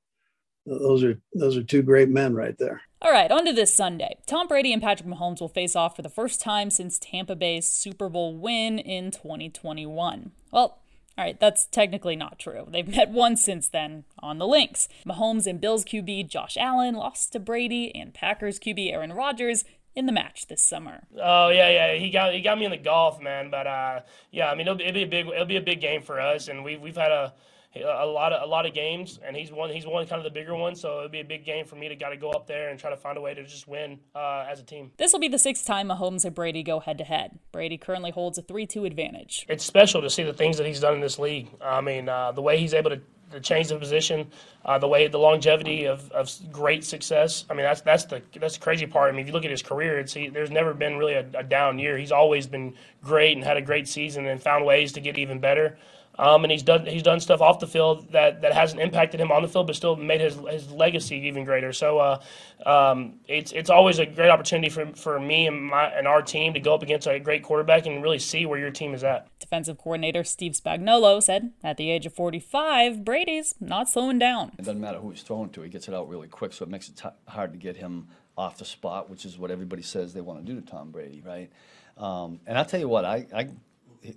those 0.70 1.04
are 1.04 1.20
those 1.34 1.58
are 1.58 1.64
two 1.64 1.82
great 1.82 2.10
men 2.10 2.36
right 2.36 2.58
there. 2.58 2.82
All 3.02 3.12
right, 3.12 3.32
on 3.32 3.46
to 3.46 3.54
this 3.54 3.74
Sunday. 3.74 4.18
Tom 4.28 4.48
Brady 4.48 4.74
and 4.74 4.82
Patrick 4.82 5.08
Mahomes 5.08 5.40
will 5.40 5.48
face 5.48 5.76
off 5.76 5.96
for 5.96 6.02
the 6.02 6.10
first 6.10 6.42
time 6.42 6.70
since 6.70 7.00
Tampa 7.00 7.36
Bay's 7.36 7.68
Super 7.68 8.10
Bowl 8.10 8.36
win 8.36 8.78
in 8.78 9.12
2021. 9.12 10.32
Well, 10.52 10.82
all 11.20 11.26
right, 11.26 11.38
that's 11.38 11.66
technically 11.66 12.16
not 12.16 12.40
true. 12.40 12.66
They've 12.72 12.88
met 12.88 13.10
once 13.10 13.44
since 13.44 13.68
then 13.68 14.06
on 14.20 14.38
the 14.38 14.48
links. 14.48 14.88
Mahomes 15.06 15.48
and 15.48 15.60
Bills 15.60 15.84
QB 15.84 16.30
Josh 16.30 16.56
Allen 16.56 16.96
lost 16.96 17.34
to 17.34 17.42
Brady 17.42 17.94
and 17.94 18.14
Packers 18.14 18.58
QB 18.58 18.94
Aaron 18.94 19.12
Rodgers 19.12 19.66
in 19.98 20.06
the 20.06 20.14
match 20.14 20.48
this 20.48 20.62
summer. 20.62 21.02
Oh 21.22 21.50
yeah, 21.50 21.70
yeah, 21.70 21.96
he 21.96 22.10
got 22.10 22.34
he 22.34 22.40
got 22.40 22.58
me 22.58 22.64
in 22.64 22.72
the 22.72 22.78
golf, 22.78 23.22
man. 23.22 23.50
But 23.52 23.68
uh, 23.68 24.00
yeah, 24.32 24.50
I 24.50 24.56
mean 24.56 24.62
it'll 24.62 24.76
be, 24.76 24.86
it'll 24.86 24.94
be 24.94 25.04
a 25.04 25.08
big 25.08 25.28
it'll 25.28 25.46
be 25.46 25.58
a 25.58 25.62
big 25.62 25.82
game 25.82 26.02
for 26.04 26.22
us, 26.22 26.48
and 26.48 26.64
we've 26.64 26.80
we've 26.80 26.96
had 26.96 27.12
a 27.12 27.34
a 27.76 28.06
lot 28.06 28.34
of 28.34 28.42
a 28.42 28.46
lot 28.46 28.66
of 28.66 28.74
games, 28.74 29.20
and 29.24 29.36
he's 29.36 29.52
one 29.52 29.70
he's 29.70 29.86
one 29.86 30.06
kind 30.08 30.20
of 30.20 30.24
the 30.24 30.32
bigger 30.32 30.56
ones. 30.56 30.82
So 30.82 31.00
it'd 31.00 31.12
be 31.12 31.20
a 31.20 31.24
big 31.26 31.46
game 31.46 31.66
for 31.66 31.76
me 31.76 31.88
to 31.88 31.96
got 31.96 32.10
to 32.10 32.18
go 32.18 32.32
up 32.32 32.48
there 32.48 32.70
and 32.70 32.80
try 32.80 32.90
to 32.90 32.98
find 32.98 33.18
a 33.18 33.22
way 33.22 33.34
to 33.34 33.44
just 33.44 33.68
win 33.68 34.00
uh, 34.16 34.46
as 34.50 34.60
a 34.60 34.64
team. 34.64 34.92
This 34.98 35.14
will 35.14 35.20
be 35.20 35.28
the 35.28 35.40
sixth 35.40 35.66
time 35.66 35.90
Mahomes 35.90 36.26
and 36.26 36.34
Brady 36.34 36.64
go 36.64 36.80
head 36.80 36.98
to 36.98 37.04
head. 37.04 37.38
Brady 37.52 37.78
currently 37.78 38.12
holds 38.12 38.38
a 38.38 38.42
three-two 38.42 38.86
advantage. 38.86 39.46
It's 39.48 39.64
special 39.64 40.02
to 40.02 40.10
see 40.10 40.24
the 40.24 40.34
things 40.34 40.58
that 40.58 40.66
he's 40.66 40.80
done 40.80 40.96
in 40.96 41.02
this 41.02 41.20
league. 41.20 41.50
I 41.62 41.82
mean, 41.82 42.10
uh, 42.10 42.32
the 42.32 42.42
way 42.42 42.58
he's 42.58 42.74
able 42.74 42.90
to 42.90 43.02
the 43.32 43.40
change 43.40 43.70
of 43.70 43.80
position, 43.80 44.32
uh, 44.66 44.80
the 44.80 44.88
way 44.88 45.08
the 45.08 45.20
longevity 45.20 45.86
of, 45.86 46.10
of 46.12 46.32
great 46.52 46.84
success. 46.84 47.46
I 47.50 47.54
mean, 47.54 47.64
that's 47.64 47.82
that's 47.82 48.06
the 48.06 48.24
that's 48.40 48.56
the 48.56 48.64
crazy 48.64 48.88
part. 48.88 49.10
I 49.10 49.12
mean, 49.12 49.22
if 49.22 49.28
you 49.28 49.34
look 49.34 49.46
at 49.46 49.52
his 49.52 49.62
career, 49.62 50.00
it's 50.00 50.14
he, 50.14 50.30
there's 50.30 50.50
never 50.50 50.74
been 50.74 50.98
really 50.98 51.14
a, 51.14 51.26
a 51.36 51.44
down 51.44 51.78
year. 51.78 51.96
He's 51.98 52.12
always 52.12 52.48
been 52.48 52.74
great 53.04 53.38
and 53.38 53.46
had 53.46 53.58
a 53.58 53.62
great 53.62 53.88
season 53.88 54.26
and 54.26 54.42
found 54.42 54.66
ways 54.66 54.94
to 54.94 55.00
get 55.00 55.20
even 55.20 55.40
better. 55.40 55.78
Um, 56.20 56.44
and 56.44 56.52
he's 56.52 56.64
done 56.64 56.86
he's 56.86 57.02
done 57.02 57.22
stuff 57.22 57.40
off 57.40 57.60
the 57.60 57.68
field 57.68 58.12
that, 58.12 58.42
that 58.42 58.52
hasn't 58.52 58.82
impacted 58.82 59.22
him 59.22 59.32
on 59.32 59.42
the 59.42 59.48
field, 59.48 59.68
but 59.68 59.76
still 59.78 59.96
made 59.96 60.20
his 60.20 60.36
his 60.52 60.70
legacy 60.70 61.16
even 61.16 61.46
greater. 61.46 61.72
So 61.72 61.98
uh, 61.98 62.22
um, 62.66 63.22
it's 63.30 63.54
it's 63.54 63.70
always 63.70 64.00
a 64.00 64.06
great 64.06 64.30
opportunity 64.30 64.68
for, 64.68 64.86
for 64.88 65.18
me 65.18 65.48
and 65.48 65.68
my 65.68 65.86
and 65.86 66.06
our 66.08 66.22
team 66.22 66.54
to 66.56 66.60
go 66.60 66.76
up 66.76 66.84
against 66.84 67.08
a 67.08 67.20
great 67.22 67.42
quarterback 67.42 67.86
and 67.86 68.04
really 68.04 68.20
see 68.20 68.46
where 68.46 68.60
your 68.60 68.70
team 68.70 68.94
is 68.94 69.02
at. 69.02 69.30
Defensive 69.40 69.78
coordinator 69.78 70.26
Steve 70.26 70.52
Spagnuolo 70.52 71.24
said, 71.24 71.54
at 71.64 71.78
the 71.78 71.90
age 71.90 72.06
of 72.06 72.14
45, 72.14 73.06
Brady's 73.06 73.56
not 73.62 73.88
slowing 73.88 74.20
down. 74.20 74.52
It 74.60 74.66
doesn't 74.66 74.82
matter 74.82 74.98
who 74.98 75.12
he's 75.12 75.22
throwing 75.22 75.52
to; 75.52 75.62
he 75.62 75.70
gets 75.70 75.88
it 75.88 75.94
out 75.94 76.10
really 76.10 76.28
quick, 76.28 76.52
so 76.52 76.64
it 76.64 76.70
makes 76.70 76.90
it 76.90 76.98
t- 76.98 77.10
hard 77.30 77.54
to 77.54 77.58
get 77.58 77.78
him 77.78 78.10
off 78.38 78.58
the 78.58 78.66
spot, 78.66 79.10
which 79.10 79.24
is 79.24 79.40
what 79.40 79.52
everybody 79.52 79.84
says 79.84 80.14
they 80.14 80.22
want 80.22 80.46
to 80.46 80.46
do 80.46 80.60
to 80.60 80.66
Tom 80.66 80.92
Brady, 80.92 81.24
right? 81.26 81.50
Um, 81.98 82.42
and 82.46 82.58
I'll 82.58 82.66
tell 82.66 82.80
you 82.80 82.88
what, 82.88 83.06
I, 83.06 83.26
I 83.34 83.50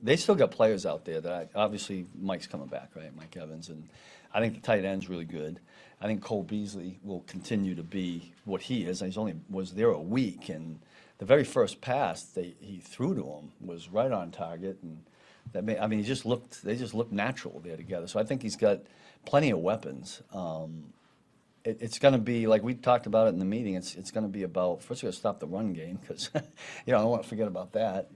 they 0.02 0.16
still 0.16 0.34
got 0.34 0.50
players 0.50 0.86
out 0.86 1.04
there 1.04 1.20
that 1.20 1.32
I, 1.32 1.48
obviously 1.54 2.06
Mike's 2.20 2.46
coming 2.46 2.68
back, 2.68 2.90
right? 2.94 3.14
Mike 3.16 3.36
Evans, 3.36 3.68
and 3.68 3.88
I 4.32 4.40
think 4.40 4.54
the 4.54 4.60
tight 4.60 4.84
end's 4.84 5.08
really 5.08 5.24
good. 5.24 5.60
I 6.00 6.06
think 6.06 6.22
Cole 6.22 6.42
Beasley 6.42 6.98
will 7.02 7.20
continue 7.26 7.74
to 7.74 7.82
be 7.82 8.32
what 8.44 8.62
he 8.62 8.84
is. 8.84 9.00
He's 9.00 9.16
only 9.18 9.34
was 9.48 9.72
there 9.72 9.90
a 9.90 10.00
week, 10.00 10.48
and 10.48 10.80
the 11.18 11.24
very 11.24 11.44
first 11.44 11.80
pass 11.80 12.24
they, 12.24 12.54
he 12.60 12.78
threw 12.78 13.14
to 13.14 13.22
him 13.22 13.52
was 13.60 13.88
right 13.88 14.10
on 14.10 14.30
target, 14.30 14.78
and 14.82 15.04
that 15.52 15.64
may, 15.64 15.78
I 15.78 15.86
mean 15.86 16.00
he 16.00 16.04
just 16.04 16.26
looked 16.26 16.62
they 16.62 16.76
just 16.76 16.94
looked 16.94 17.12
natural 17.12 17.60
there 17.60 17.76
together. 17.76 18.06
So 18.06 18.18
I 18.18 18.24
think 18.24 18.42
he's 18.42 18.56
got 18.56 18.80
plenty 19.24 19.50
of 19.50 19.58
weapons. 19.58 20.22
Um, 20.32 20.92
it, 21.64 21.78
it's 21.80 22.00
going 22.00 22.14
to 22.14 22.20
be 22.20 22.48
like 22.48 22.62
we 22.62 22.74
talked 22.74 23.06
about 23.06 23.28
it 23.28 23.30
in 23.30 23.38
the 23.38 23.44
meeting. 23.44 23.74
It's 23.74 23.94
it's 23.94 24.10
going 24.10 24.24
to 24.24 24.32
be 24.32 24.42
about 24.42 24.82
first 24.82 25.02
we're 25.02 25.08
going 25.08 25.12
to 25.12 25.18
stop 25.18 25.38
the 25.38 25.46
run 25.46 25.72
game 25.72 25.98
because 26.00 26.30
you 26.34 26.92
know 26.92 26.98
I 26.98 27.02
don't 27.02 27.10
want 27.10 27.22
to 27.22 27.28
forget 27.28 27.48
about 27.48 27.72
that 27.72 28.10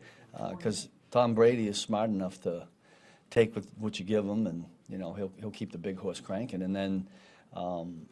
because. 0.51 0.87
Uh, 0.87 0.89
Tom 1.17 1.33
Brady 1.33 1.67
is 1.67 1.81
smart 1.81 2.11
enough 2.11 2.43
to 2.43 2.69
take 3.31 3.55
with 3.55 3.73
what 3.79 3.99
you 3.99 4.05
give 4.05 4.27
him, 4.27 4.47
and 4.47 4.67
you 4.87 4.99
know 4.99 5.15
he'll 5.15 5.33
he'll 5.41 5.51
keep 5.51 5.73
the 5.73 5.79
big 5.79 5.99
horse 5.99 6.21
cranking. 6.21 6.61
And 6.61 6.77
then 6.77 7.09
um, 7.55 8.03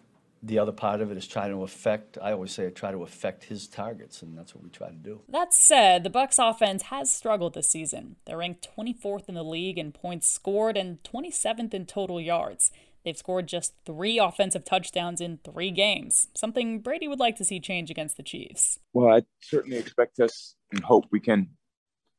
the 0.42 0.58
other 0.58 0.73
part 0.73 1.02
of 1.02 1.11
it 1.11 1.18
is 1.18 1.26
trying 1.26 1.50
to 1.50 1.64
affect. 1.64 2.16
I 2.23 2.32
always 2.32 2.52
say 2.52 2.70
try 2.70 2.92
to 2.92 3.02
affect 3.02 3.44
his 3.44 3.68
targets, 3.68 4.23
and 4.23 4.38
that's 4.38 4.54
what 4.54 4.64
we 4.64 4.70
try 4.70 4.88
to 4.88 4.94
do. 4.94 5.20
That 5.28 5.52
said, 5.52 6.02
the 6.02 6.08
Bucs' 6.08 6.38
offense 6.38 6.84
has 6.84 7.12
struggled 7.12 7.52
this 7.52 7.68
season. 7.68 8.16
They're 8.25 8.38
ranked 8.38 8.66
24th 8.75 9.28
in 9.28 9.34
the 9.34 9.44
league 9.44 9.76
in 9.76 9.92
points 9.92 10.26
scored 10.26 10.78
and 10.78 11.02
27th 11.02 11.75
in 11.75 11.84
total 11.84 12.23
yards. 12.23 12.70
They've 13.04 13.18
scored 13.18 13.49
just 13.49 13.75
three 13.84 14.18
offensive 14.18 14.64
touchdowns 14.64 15.20
in 15.20 15.40
three 15.44 15.73
games, 15.73 16.28
something 16.34 16.80
Brady 16.80 17.06
would 17.06 17.20
like 17.20 17.37
to 17.37 17.44
see 17.44 17.61
change 17.61 17.90
against 17.90 18.16
the 18.16 18.23
Chiefs. 18.23 18.78
Well, 18.94 19.14
I 19.14 19.25
certainly 19.42 19.76
expect 19.76 20.20
us 20.20 20.54
and 20.73 20.82
hope 20.82 21.04
we 21.11 21.20
can 21.20 21.50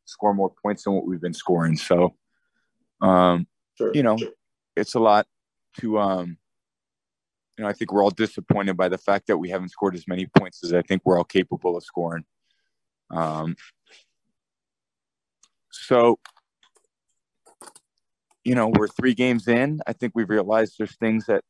score 0.06 0.34
more 0.34 0.52
points 0.62 0.84
than 0.84 0.94
what 0.94 1.06
we've 1.06 1.22
been 1.22 1.34
scoring. 1.34 1.78
So, 1.78 2.16
um, 3.02 3.48
sure, 3.78 3.92
you 3.94 4.04
know, 4.04 4.18
sure. 4.18 4.30
it's 4.76 4.96
a 4.96 5.00
lot 5.00 5.28
to, 5.82 6.00
um, 6.00 6.38
you 7.58 7.64
know, 7.64 7.70
I 7.70 7.74
think 7.74 7.92
we're 7.92 8.04
all 8.04 8.12
disappointed 8.12 8.78
by 8.78 8.90
the 8.90 8.98
fact 8.98 9.28
that 9.28 9.38
we 9.38 9.50
haven't 9.50 9.70
scored 9.70 9.96
as 9.96 10.08
many 10.08 10.28
points 10.38 10.64
as 10.64 10.74
I 10.74 10.82
think 10.82 11.02
we're 11.06 11.18
all 11.18 11.24
capable 11.24 11.78
of 11.78 11.84
scoring. 11.84 12.26
Um, 13.12 13.56
so, 15.72 16.20
you 18.44 18.56
know, 18.56 18.68
we're 18.68 18.88
three 18.88 19.14
games 19.14 19.48
in. 19.48 19.82
I 19.88 19.94
think 19.94 20.14
we've 20.16 20.30
realized 20.30 20.76
there's 20.78 20.96
things 20.98 21.26
that, 21.28 21.44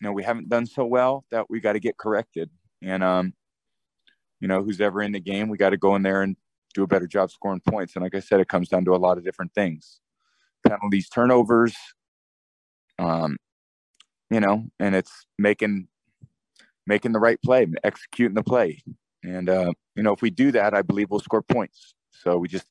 you 0.00 0.06
know, 0.06 0.12
we 0.12 0.22
haven't 0.22 0.48
done 0.48 0.66
so 0.66 0.84
well 0.84 1.24
that 1.30 1.48
we 1.48 1.60
got 1.60 1.74
to 1.74 1.80
get 1.80 1.96
corrected. 1.96 2.50
And, 2.82 3.02
um, 3.04 3.34
you 4.40 4.48
know, 4.48 4.62
who's 4.62 4.80
ever 4.80 5.02
in 5.02 5.12
the 5.12 5.20
game, 5.20 5.48
we 5.48 5.56
got 5.56 5.70
to 5.70 5.76
go 5.76 5.94
in 5.94 6.02
there 6.02 6.22
and 6.22 6.36
do 6.72 6.82
a 6.82 6.86
better 6.86 7.06
job 7.06 7.30
scoring 7.30 7.60
points. 7.60 7.94
And 7.94 8.02
like 8.02 8.14
I 8.14 8.20
said, 8.20 8.40
it 8.40 8.48
comes 8.48 8.68
down 8.68 8.84
to 8.86 8.94
a 8.94 8.96
lot 8.96 9.18
of 9.18 9.24
different 9.24 9.54
things 9.54 10.00
penalties, 10.66 11.08
turnovers, 11.08 11.74
um, 12.98 13.36
you 14.30 14.40
know, 14.40 14.64
and 14.78 14.94
it's 14.94 15.26
making 15.38 15.88
making 16.86 17.12
the 17.12 17.20
right 17.20 17.40
play, 17.42 17.66
executing 17.84 18.34
the 18.34 18.42
play. 18.42 18.82
And 19.22 19.48
uh, 19.48 19.72
you 19.94 20.02
know, 20.02 20.12
if 20.12 20.22
we 20.22 20.30
do 20.30 20.52
that, 20.52 20.74
I 20.74 20.82
believe 20.82 21.10
we'll 21.10 21.20
score 21.20 21.42
points. 21.42 21.94
So 22.10 22.38
we 22.38 22.48
just 22.48 22.66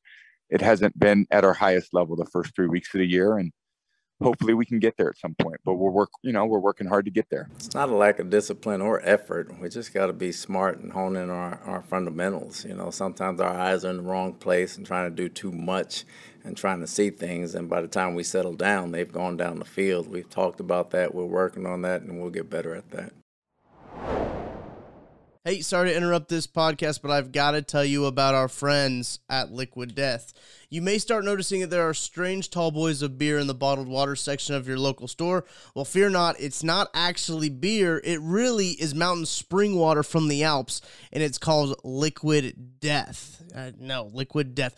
it 0.50 0.62
hasn't 0.62 0.98
been 1.00 1.27
at 1.31 1.46
our 1.46 1.53
highest 1.53 1.93
level 1.93 2.15
the 2.15 2.25
first 2.25 2.55
three 2.55 2.67
weeks 2.67 2.93
of 2.93 3.00
the 3.00 3.05
year, 3.05 3.38
and 3.38 3.51
hopefully 4.21 4.53
we 4.53 4.65
can 4.65 4.79
get 4.79 4.97
there 4.97 5.09
at 5.09 5.17
some 5.17 5.35
point. 5.35 5.59
But 5.65 5.75
we're 5.75 5.91
work, 5.91 6.09
you 6.21 6.31
know, 6.31 6.45
we're 6.45 6.59
working 6.59 6.87
hard 6.87 7.05
to 7.05 7.11
get 7.11 7.29
there. 7.29 7.49
It's 7.55 7.73
not 7.73 7.89
a 7.89 7.95
lack 7.95 8.19
of 8.19 8.29
discipline 8.29 8.81
or 8.81 9.01
effort. 9.03 9.59
We 9.59 9.69
just 9.69 9.93
got 9.93 10.07
to 10.07 10.13
be 10.13 10.31
smart 10.31 10.79
and 10.79 10.91
hone 10.91 11.15
in 11.15 11.29
our, 11.29 11.59
our 11.65 11.81
fundamentals. 11.81 12.65
You 12.65 12.75
know, 12.75 12.91
sometimes 12.91 13.41
our 13.41 13.49
eyes 13.49 13.85
are 13.85 13.89
in 13.89 13.97
the 13.97 14.03
wrong 14.03 14.33
place 14.33 14.77
and 14.77 14.85
trying 14.85 15.09
to 15.09 15.15
do 15.15 15.29
too 15.29 15.51
much 15.51 16.05
and 16.43 16.57
trying 16.57 16.79
to 16.81 16.87
see 16.87 17.09
things. 17.09 17.55
And 17.55 17.69
by 17.69 17.81
the 17.81 17.87
time 17.87 18.15
we 18.15 18.23
settle 18.23 18.53
down, 18.55 18.91
they've 18.91 19.11
gone 19.11 19.37
down 19.37 19.59
the 19.59 19.65
field. 19.65 20.07
We've 20.07 20.29
talked 20.29 20.59
about 20.59 20.91
that. 20.91 21.13
We're 21.13 21.25
working 21.25 21.65
on 21.65 21.81
that, 21.83 22.01
and 22.01 22.19
we'll 22.19 22.31
get 22.31 22.49
better 22.49 22.75
at 22.75 22.89
that. 22.91 23.13
Hey, 25.43 25.62
sorry 25.62 25.89
to 25.89 25.98
interrupt 25.98 26.29
this 26.29 26.45
podcast, 26.45 27.01
but 27.01 27.10
I've 27.10 27.31
got 27.31 27.51
to 27.51 27.63
tell 27.63 27.83
you 27.83 28.05
about 28.05 28.36
our 28.36 28.48
friends 28.48 29.17
at 29.27 29.51
Liquid 29.51 29.95
Death. 29.95 30.33
You 30.69 30.83
may 30.83 31.00
start 31.00 31.25
noticing 31.25 31.62
that 31.62 31.71
there 31.71 31.89
are 31.89 31.95
strange 31.95 32.51
tall 32.51 32.69
boys 32.69 33.01
of 33.01 33.17
beer 33.17 33.39
in 33.39 33.48
the 33.48 33.55
bottled 33.55 33.88
water 33.88 34.15
section 34.15 34.53
of 34.53 34.67
your 34.67 34.77
local 34.77 35.07
store. 35.07 35.45
Well, 35.74 35.83
fear 35.83 36.12
not, 36.12 36.39
it's 36.39 36.63
not 36.63 36.89
actually 36.93 37.50
beer. 37.50 38.00
It 38.03 38.21
really 38.21 38.74
is 38.79 38.93
mountain 38.93 39.25
spring 39.25 39.75
water 39.75 40.03
from 40.03 40.27
the 40.27 40.43
Alps, 40.43 40.79
and 41.12 41.24
it's 41.24 41.39
called 41.39 41.75
Liquid 41.83 42.79
Death. 42.79 43.41
Uh, 43.55 43.71
no, 43.79 44.12
Liquid 44.13 44.53
Death. 44.53 44.75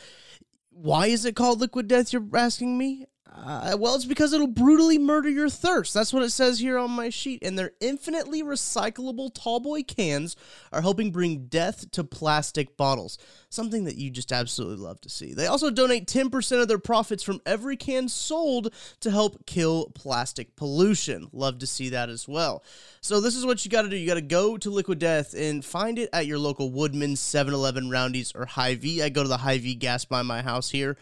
Why 0.70 1.08
is 1.08 1.26
it 1.26 1.36
called 1.36 1.60
Liquid 1.60 1.90
Death, 1.90 2.14
you're 2.14 2.24
asking 2.34 2.78
me? 2.78 3.08
Uh, 3.32 3.76
well, 3.80 3.96
it's 3.96 4.06
because 4.06 4.32
it'll 4.32 4.46
brutally 4.48 5.00
murder 5.00 5.30
your 5.30 5.50
thirst. 5.50 5.94
That's 5.94 6.14
what 6.14 6.24
it 6.24 6.30
says 6.30 6.60
here 6.60 6.78
on 6.78 6.92
my 6.92 7.10
sheet. 7.10 7.42
And 7.42 7.58
their 7.58 7.72
infinitely 7.80 8.44
recyclable 8.44 9.34
tallboy 9.34 9.88
cans 9.88 10.36
are 10.72 10.82
helping 10.82 11.12
bring 11.12 11.48
death 11.48 11.90
to 11.92 12.04
plastic 12.04 12.78
bottles, 12.78 13.18
something 13.50 13.86
that 13.86 13.96
you 13.96 14.12
just 14.12 14.32
absolutely 14.32 14.84
love 14.84 15.02
to 15.02 15.10
see. 15.10 15.34
They 15.34 15.48
also 15.48 15.72
donate 15.72 16.06
10% 16.06 16.62
of 16.62 16.68
their 16.68 16.78
profits 16.78 17.24
from 17.24 17.42
every 17.46 17.76
can 17.76 18.08
sold 18.08 18.74
to 19.00 19.10
help 19.10 19.46
kill 19.46 19.88
plastic 19.96 20.56
pollution. 20.56 21.28
Love 21.34 21.58
to 21.60 21.68
see 21.68 21.90
that 21.90 22.10
as 22.10 22.28
well. 22.28 22.64
So, 23.02 23.20
this 23.20 23.36
is 23.36 23.46
what 23.46 23.66
you 23.66 23.72
got 23.72 23.82
to 23.84 23.90
do 23.90 23.98
you 23.98 24.08
got 24.08 24.16
to 24.16 24.22
go 24.22 24.58
to 24.58 24.70
Liquid 24.70 25.00
Death 25.00 25.34
and 25.34 25.66
find 25.66 25.98
it 25.98 26.10
at 26.14 26.28
your 26.28 26.38
local 26.38 26.72
Woodman, 26.72 27.16
7 27.16 27.54
Eleven, 27.54 27.90
Roundy's, 27.90 28.32
or 28.36 28.46
Hy-Vee. 28.46 29.02
I 29.02 29.10
go 29.10 29.24
to 29.24 29.30
the 29.30 29.38
Hy-Vee 29.38 29.76
gas 29.76 30.06
by 30.06 30.22
my 30.22 30.42
house 30.42 30.70
here. 30.70 30.98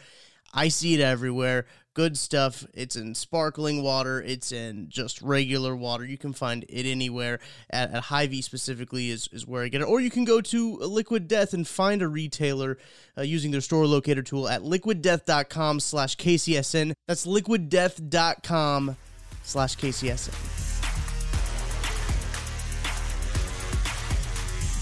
I 0.54 0.68
see 0.68 0.94
it 0.94 1.00
everywhere 1.00 1.66
good 1.93 2.17
stuff. 2.17 2.65
It's 2.74 2.95
in 2.95 3.15
sparkling 3.15 3.83
water. 3.83 4.21
It's 4.21 4.51
in 4.51 4.89
just 4.89 5.21
regular 5.21 5.75
water. 5.75 6.05
You 6.05 6.17
can 6.17 6.33
find 6.33 6.63
it 6.69 6.89
anywhere. 6.89 7.39
At, 7.69 7.91
at 7.91 8.03
Hy-Vee 8.03 8.41
specifically 8.41 9.10
is, 9.10 9.29
is 9.31 9.45
where 9.45 9.63
I 9.63 9.67
get 9.67 9.81
it. 9.81 9.86
Or 9.86 10.00
you 10.00 10.10
can 10.10 10.25
go 10.25 10.41
to 10.41 10.77
Liquid 10.77 11.27
Death 11.27 11.53
and 11.53 11.67
find 11.67 12.01
a 12.01 12.07
retailer 12.07 12.77
uh, 13.17 13.21
using 13.21 13.51
their 13.51 13.62
store 13.62 13.86
locator 13.86 14.24
tool 14.24 14.48
at 14.48 14.62
liquiddeath.com 14.62 15.79
slash 15.79 16.17
KCSN. 16.17 16.93
That's 17.07 17.25
liquiddeath.com 17.25 18.98
slash 19.43 19.77
KCSN. 19.77 20.71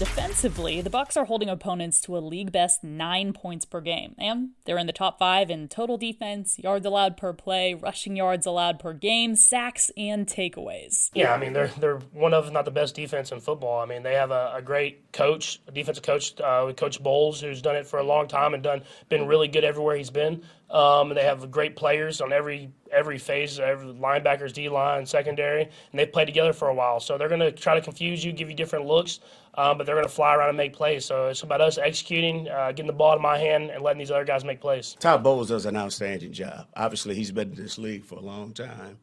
Defensively, 0.00 0.80
the 0.80 0.88
Bucs 0.88 1.14
are 1.18 1.26
holding 1.26 1.50
opponents 1.50 2.00
to 2.00 2.16
a 2.16 2.20
league 2.20 2.50
best 2.50 2.82
9 2.82 3.34
points 3.34 3.66
per 3.66 3.82
game, 3.82 4.14
and 4.16 4.52
they're 4.64 4.78
in 4.78 4.86
the 4.86 4.94
top 4.94 5.18
5 5.18 5.50
in 5.50 5.68
total 5.68 5.98
defense, 5.98 6.58
yards 6.58 6.86
allowed 6.86 7.18
per 7.18 7.34
play, 7.34 7.74
rushing 7.74 8.16
yards 8.16 8.46
allowed 8.46 8.78
per 8.78 8.94
game, 8.94 9.36
sacks 9.36 9.90
and 9.98 10.26
takeaways. 10.26 11.10
Yeah, 11.12 11.34
I 11.34 11.38
mean 11.38 11.52
they're 11.52 11.68
they're 11.78 11.98
one 12.14 12.32
of 12.32 12.50
not 12.50 12.64
the 12.64 12.70
best 12.70 12.94
defense 12.94 13.30
in 13.30 13.40
football. 13.40 13.82
I 13.82 13.84
mean, 13.84 14.02
they 14.02 14.14
have 14.14 14.30
a, 14.30 14.54
a 14.56 14.62
great 14.62 15.12
coach, 15.12 15.60
a 15.68 15.70
defensive 15.70 16.02
coach 16.02 16.40
uh, 16.40 16.72
Coach 16.72 17.02
Bowles 17.02 17.42
who's 17.42 17.60
done 17.60 17.76
it 17.76 17.86
for 17.86 17.98
a 17.98 18.02
long 18.02 18.26
time 18.26 18.54
and 18.54 18.62
done 18.62 18.80
been 19.10 19.26
really 19.26 19.48
good 19.48 19.64
everywhere 19.64 19.96
he's 19.96 20.08
been. 20.08 20.42
Um, 20.70 21.12
they 21.14 21.24
have 21.24 21.50
great 21.50 21.74
players 21.74 22.20
on 22.20 22.32
every 22.32 22.70
every 22.92 23.18
phase, 23.18 23.58
every 23.58 23.92
linebackers, 23.92 24.52
D 24.52 24.68
line, 24.68 25.04
secondary, 25.04 25.62
and 25.62 25.98
they 25.98 26.06
play 26.06 26.24
together 26.24 26.52
for 26.52 26.68
a 26.68 26.74
while. 26.74 27.00
So 27.00 27.18
they're 27.18 27.28
going 27.28 27.40
to 27.40 27.52
try 27.52 27.74
to 27.74 27.80
confuse 27.80 28.24
you, 28.24 28.32
give 28.32 28.48
you 28.48 28.54
different 28.54 28.86
looks, 28.86 29.20
um, 29.54 29.78
but 29.78 29.86
they're 29.86 29.96
going 29.96 30.06
to 30.06 30.12
fly 30.12 30.34
around 30.34 30.50
and 30.50 30.56
make 30.56 30.72
plays. 30.72 31.04
So 31.04 31.28
it's 31.28 31.42
about 31.42 31.60
us 31.60 31.76
executing, 31.78 32.48
uh, 32.48 32.68
getting 32.68 32.86
the 32.86 32.92
ball 32.92 33.16
in 33.16 33.22
my 33.22 33.36
hand, 33.36 33.70
and 33.70 33.82
letting 33.82 33.98
these 33.98 34.12
other 34.12 34.24
guys 34.24 34.44
make 34.44 34.60
plays. 34.60 34.96
Todd 35.00 35.24
Bowles 35.24 35.48
does 35.48 35.66
an 35.66 35.76
outstanding 35.76 36.32
job. 36.32 36.66
Obviously, 36.76 37.14
he's 37.16 37.32
been 37.32 37.50
in 37.50 37.56
this 37.56 37.76
league 37.76 38.04
for 38.04 38.16
a 38.16 38.22
long 38.22 38.52
time. 38.52 38.98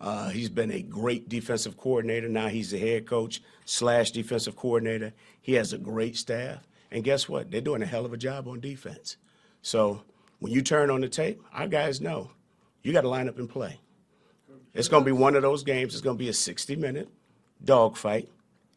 Uh, 0.00 0.30
he's 0.30 0.48
been 0.48 0.70
a 0.70 0.80
great 0.80 1.28
defensive 1.28 1.76
coordinator. 1.76 2.28
Now 2.28 2.48
he's 2.48 2.70
the 2.70 2.78
head 2.78 3.06
coach 3.06 3.42
slash 3.66 4.10
defensive 4.10 4.56
coordinator. 4.56 5.12
He 5.42 5.52
has 5.54 5.74
a 5.74 5.78
great 5.78 6.16
staff, 6.16 6.66
and 6.90 7.04
guess 7.04 7.28
what? 7.28 7.50
They're 7.50 7.60
doing 7.60 7.82
a 7.82 7.86
hell 7.86 8.06
of 8.06 8.14
a 8.14 8.16
job 8.16 8.48
on 8.48 8.60
defense. 8.60 9.18
So 9.60 10.02
when 10.40 10.52
you 10.52 10.62
turn 10.62 10.90
on 10.90 11.00
the 11.00 11.08
tape, 11.08 11.40
our 11.52 11.68
guys 11.68 12.00
know 12.00 12.30
you 12.82 12.92
got 12.92 13.02
to 13.02 13.08
line 13.08 13.28
up 13.28 13.38
and 13.38 13.48
play. 13.48 13.78
It's 14.74 14.88
going 14.88 15.04
to 15.04 15.06
be 15.06 15.12
one 15.12 15.36
of 15.36 15.42
those 15.42 15.62
games. 15.62 15.94
It's 15.94 16.02
going 16.02 16.16
to 16.16 16.22
be 16.22 16.28
a 16.28 16.34
60 16.34 16.76
minute 16.76 17.08
dogfight, 17.62 18.28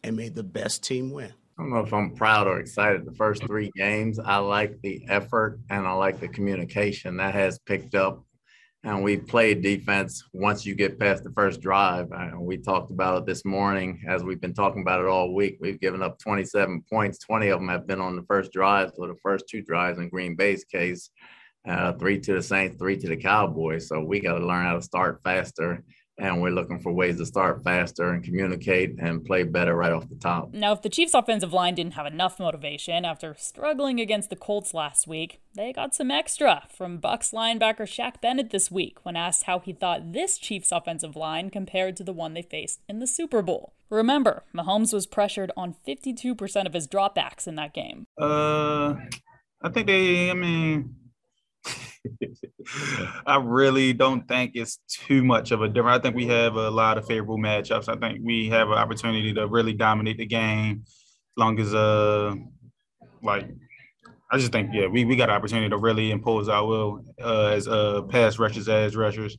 and 0.03 0.15
may 0.15 0.29
the 0.29 0.43
best 0.43 0.83
team 0.83 1.11
win. 1.11 1.33
I 1.57 1.61
don't 1.61 1.71
know 1.71 1.79
if 1.79 1.93
I'm 1.93 2.15
proud 2.15 2.47
or 2.47 2.59
excited. 2.59 3.05
The 3.05 3.13
first 3.13 3.45
three 3.45 3.71
games, 3.75 4.17
I 4.17 4.37
like 4.37 4.81
the 4.81 5.05
effort 5.07 5.59
and 5.69 5.87
I 5.87 5.91
like 5.93 6.19
the 6.19 6.27
communication 6.27 7.17
that 7.17 7.35
has 7.35 7.59
picked 7.59 7.93
up. 7.93 8.23
And 8.83 9.03
we 9.03 9.17
played 9.17 9.61
defense 9.61 10.23
once 10.33 10.65
you 10.65 10.75
get 10.75 10.99
past 10.99 11.23
the 11.23 11.31
first 11.31 11.61
drive. 11.61 12.11
And 12.11 12.41
we 12.41 12.57
talked 12.57 12.91
about 12.91 13.21
it 13.21 13.25
this 13.27 13.45
morning 13.45 14.03
as 14.07 14.23
we've 14.23 14.41
been 14.41 14.55
talking 14.55 14.81
about 14.81 14.99
it 14.99 15.05
all 15.05 15.33
week. 15.33 15.57
We've 15.61 15.79
given 15.79 16.01
up 16.01 16.19
27 16.19 16.83
points. 16.91 17.19
20 17.19 17.47
of 17.49 17.59
them 17.59 17.69
have 17.69 17.85
been 17.85 18.01
on 18.01 18.15
the 18.15 18.23
first 18.23 18.51
drive. 18.51 18.91
So 18.95 19.05
the 19.05 19.15
first 19.21 19.47
two 19.47 19.61
drives 19.61 19.99
in 19.99 20.09
Green 20.09 20.35
Bay's 20.35 20.65
case, 20.65 21.11
uh, 21.67 21.93
three 21.93 22.19
to 22.19 22.33
the 22.33 22.43
Saints, 22.43 22.77
three 22.77 22.97
to 22.97 23.07
the 23.07 23.17
Cowboys. 23.17 23.87
So 23.87 24.01
we 24.01 24.19
got 24.19 24.37
to 24.37 24.45
learn 24.45 24.65
how 24.65 24.75
to 24.75 24.81
start 24.81 25.21
faster 25.23 25.83
and 26.17 26.41
we're 26.41 26.51
looking 26.51 26.79
for 26.79 26.91
ways 26.91 27.17
to 27.17 27.25
start 27.25 27.63
faster 27.63 28.11
and 28.11 28.23
communicate 28.23 28.95
and 28.99 29.25
play 29.25 29.43
better 29.43 29.75
right 29.75 29.91
off 29.91 30.07
the 30.09 30.15
top. 30.15 30.53
Now, 30.53 30.71
if 30.73 30.81
the 30.81 30.89
Chiefs' 30.89 31.13
offensive 31.13 31.53
line 31.53 31.73
didn't 31.73 31.93
have 31.93 32.05
enough 32.05 32.39
motivation 32.39 33.03
after 33.03 33.35
struggling 33.37 33.99
against 33.99 34.29
the 34.29 34.35
Colts 34.35 34.73
last 34.73 35.07
week, 35.07 35.41
they 35.55 35.73
got 35.73 35.95
some 35.95 36.11
extra 36.11 36.67
from 36.69 36.99
Bucs 36.99 37.33
linebacker 37.33 37.87
Shaq 37.87 38.21
Barrett 38.21 38.51
this 38.51 38.69
week 38.69 39.03
when 39.03 39.15
asked 39.15 39.43
how 39.43 39.59
he 39.59 39.73
thought 39.73 40.13
this 40.13 40.37
Chiefs' 40.37 40.71
offensive 40.71 41.15
line 41.15 41.49
compared 41.49 41.95
to 41.97 42.03
the 42.03 42.13
one 42.13 42.33
they 42.33 42.43
faced 42.43 42.81
in 42.87 42.99
the 42.99 43.07
Super 43.07 43.41
Bowl. 43.41 43.73
Remember, 43.89 44.43
Mahomes 44.55 44.93
was 44.93 45.07
pressured 45.07 45.51
on 45.57 45.75
52% 45.87 46.65
of 46.65 46.73
his 46.73 46.87
dropbacks 46.87 47.47
in 47.47 47.55
that 47.55 47.73
game. 47.73 48.05
Uh, 48.19 48.95
I 49.61 49.69
think 49.69 49.87
they, 49.87 50.29
I 50.29 50.33
mean, 50.33 50.95
I 53.25 53.37
really 53.37 53.93
don't 53.93 54.27
think 54.27 54.51
it's 54.55 54.79
too 54.87 55.23
much 55.23 55.51
of 55.51 55.61
a 55.61 55.67
difference. 55.67 55.99
I 55.99 56.01
think 56.01 56.15
we 56.15 56.27
have 56.27 56.55
a 56.55 56.69
lot 56.69 56.97
of 56.97 57.05
favorable 57.05 57.37
matchups. 57.37 57.89
I 57.89 57.95
think 57.95 58.21
we 58.23 58.49
have 58.49 58.69
an 58.69 58.77
opportunity 58.77 59.33
to 59.33 59.47
really 59.47 59.73
dominate 59.73 60.17
the 60.17 60.25
game 60.25 60.83
as 60.85 61.37
long 61.37 61.59
as 61.59 61.73
uh 61.73 62.35
like 63.21 63.49
I 64.31 64.37
just 64.37 64.51
think 64.51 64.71
yeah, 64.73 64.87
we, 64.87 65.05
we 65.05 65.15
got 65.15 65.29
an 65.29 65.35
opportunity 65.35 65.69
to 65.69 65.77
really 65.77 66.11
impose 66.11 66.49
our 66.49 66.65
will 66.65 67.05
uh, 67.21 67.47
as 67.47 67.67
uh 67.67 68.01
pass 68.09 68.39
rushers, 68.39 68.67
as 68.67 68.95
rushers 68.95 69.37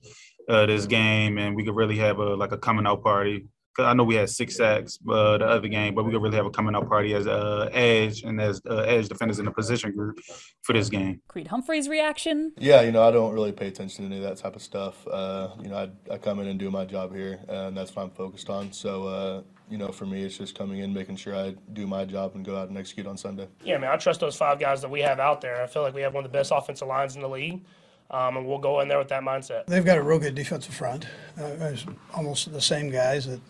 uh, 0.48 0.66
this 0.66 0.86
game, 0.86 1.38
and 1.38 1.56
we 1.56 1.64
could 1.64 1.74
really 1.74 1.98
have 1.98 2.18
a 2.18 2.34
like 2.34 2.52
a 2.52 2.58
coming 2.58 2.86
out 2.86 3.02
party 3.02 3.46
I 3.78 3.94
know 3.94 4.04
we 4.04 4.14
had 4.14 4.30
six 4.30 4.56
sacks 4.56 4.98
uh, 5.08 5.38
the 5.38 5.46
other 5.46 5.68
game, 5.68 5.94
but 5.94 6.04
we 6.04 6.12
could 6.12 6.22
really 6.22 6.36
have 6.36 6.46
a 6.46 6.50
coming 6.50 6.74
out 6.74 6.88
party 6.88 7.14
as 7.14 7.26
uh, 7.26 7.68
edge 7.72 8.22
and 8.22 8.40
as 8.40 8.60
uh, 8.68 8.78
edge 8.78 9.08
defenders 9.08 9.38
in 9.38 9.44
the 9.44 9.50
position 9.50 9.92
group 9.92 10.20
for 10.62 10.72
this 10.72 10.88
game. 10.88 11.20
Creed 11.28 11.48
Humphrey's 11.48 11.88
reaction? 11.88 12.52
Yeah, 12.58 12.82
you 12.82 12.92
know, 12.92 13.02
I 13.02 13.10
don't 13.10 13.32
really 13.32 13.52
pay 13.52 13.68
attention 13.68 14.08
to 14.08 14.14
any 14.14 14.24
of 14.24 14.28
that 14.28 14.42
type 14.42 14.56
of 14.56 14.62
stuff. 14.62 15.06
Uh, 15.06 15.50
you 15.62 15.68
know, 15.68 15.76
I, 15.76 16.14
I 16.14 16.18
come 16.18 16.40
in 16.40 16.48
and 16.48 16.58
do 16.58 16.70
my 16.70 16.84
job 16.84 17.14
here, 17.14 17.40
and 17.48 17.76
that's 17.76 17.94
what 17.94 18.02
I'm 18.02 18.10
focused 18.10 18.48
on. 18.50 18.72
So, 18.72 19.06
uh, 19.06 19.42
you 19.68 19.78
know, 19.78 19.88
for 19.88 20.06
me, 20.06 20.22
it's 20.22 20.36
just 20.36 20.56
coming 20.56 20.80
in, 20.80 20.92
making 20.92 21.16
sure 21.16 21.34
I 21.34 21.54
do 21.72 21.86
my 21.86 22.04
job 22.04 22.32
and 22.34 22.44
go 22.44 22.56
out 22.56 22.68
and 22.68 22.78
execute 22.78 23.06
on 23.06 23.16
Sunday. 23.16 23.48
Yeah, 23.62 23.78
man, 23.78 23.90
I 23.90 23.96
trust 23.96 24.20
those 24.20 24.36
five 24.36 24.60
guys 24.60 24.82
that 24.82 24.90
we 24.90 25.00
have 25.00 25.18
out 25.20 25.40
there. 25.40 25.62
I 25.62 25.66
feel 25.66 25.82
like 25.82 25.94
we 25.94 26.02
have 26.02 26.14
one 26.14 26.24
of 26.24 26.30
the 26.30 26.36
best 26.36 26.52
offensive 26.54 26.88
lines 26.88 27.16
in 27.16 27.22
the 27.22 27.28
league. 27.28 27.64
Um, 28.10 28.36
and 28.36 28.46
we'll 28.46 28.58
go 28.58 28.80
in 28.80 28.88
there 28.88 28.98
with 28.98 29.08
that 29.08 29.22
mindset. 29.22 29.66
They've 29.66 29.84
got 29.84 29.96
a 29.96 30.02
real 30.02 30.18
good 30.18 30.34
defensive 30.34 30.74
front. 30.74 31.06
Uh, 31.40 31.74
almost 32.12 32.52
the 32.52 32.60
same 32.60 32.90
guys 32.90 33.26
that 33.26 33.40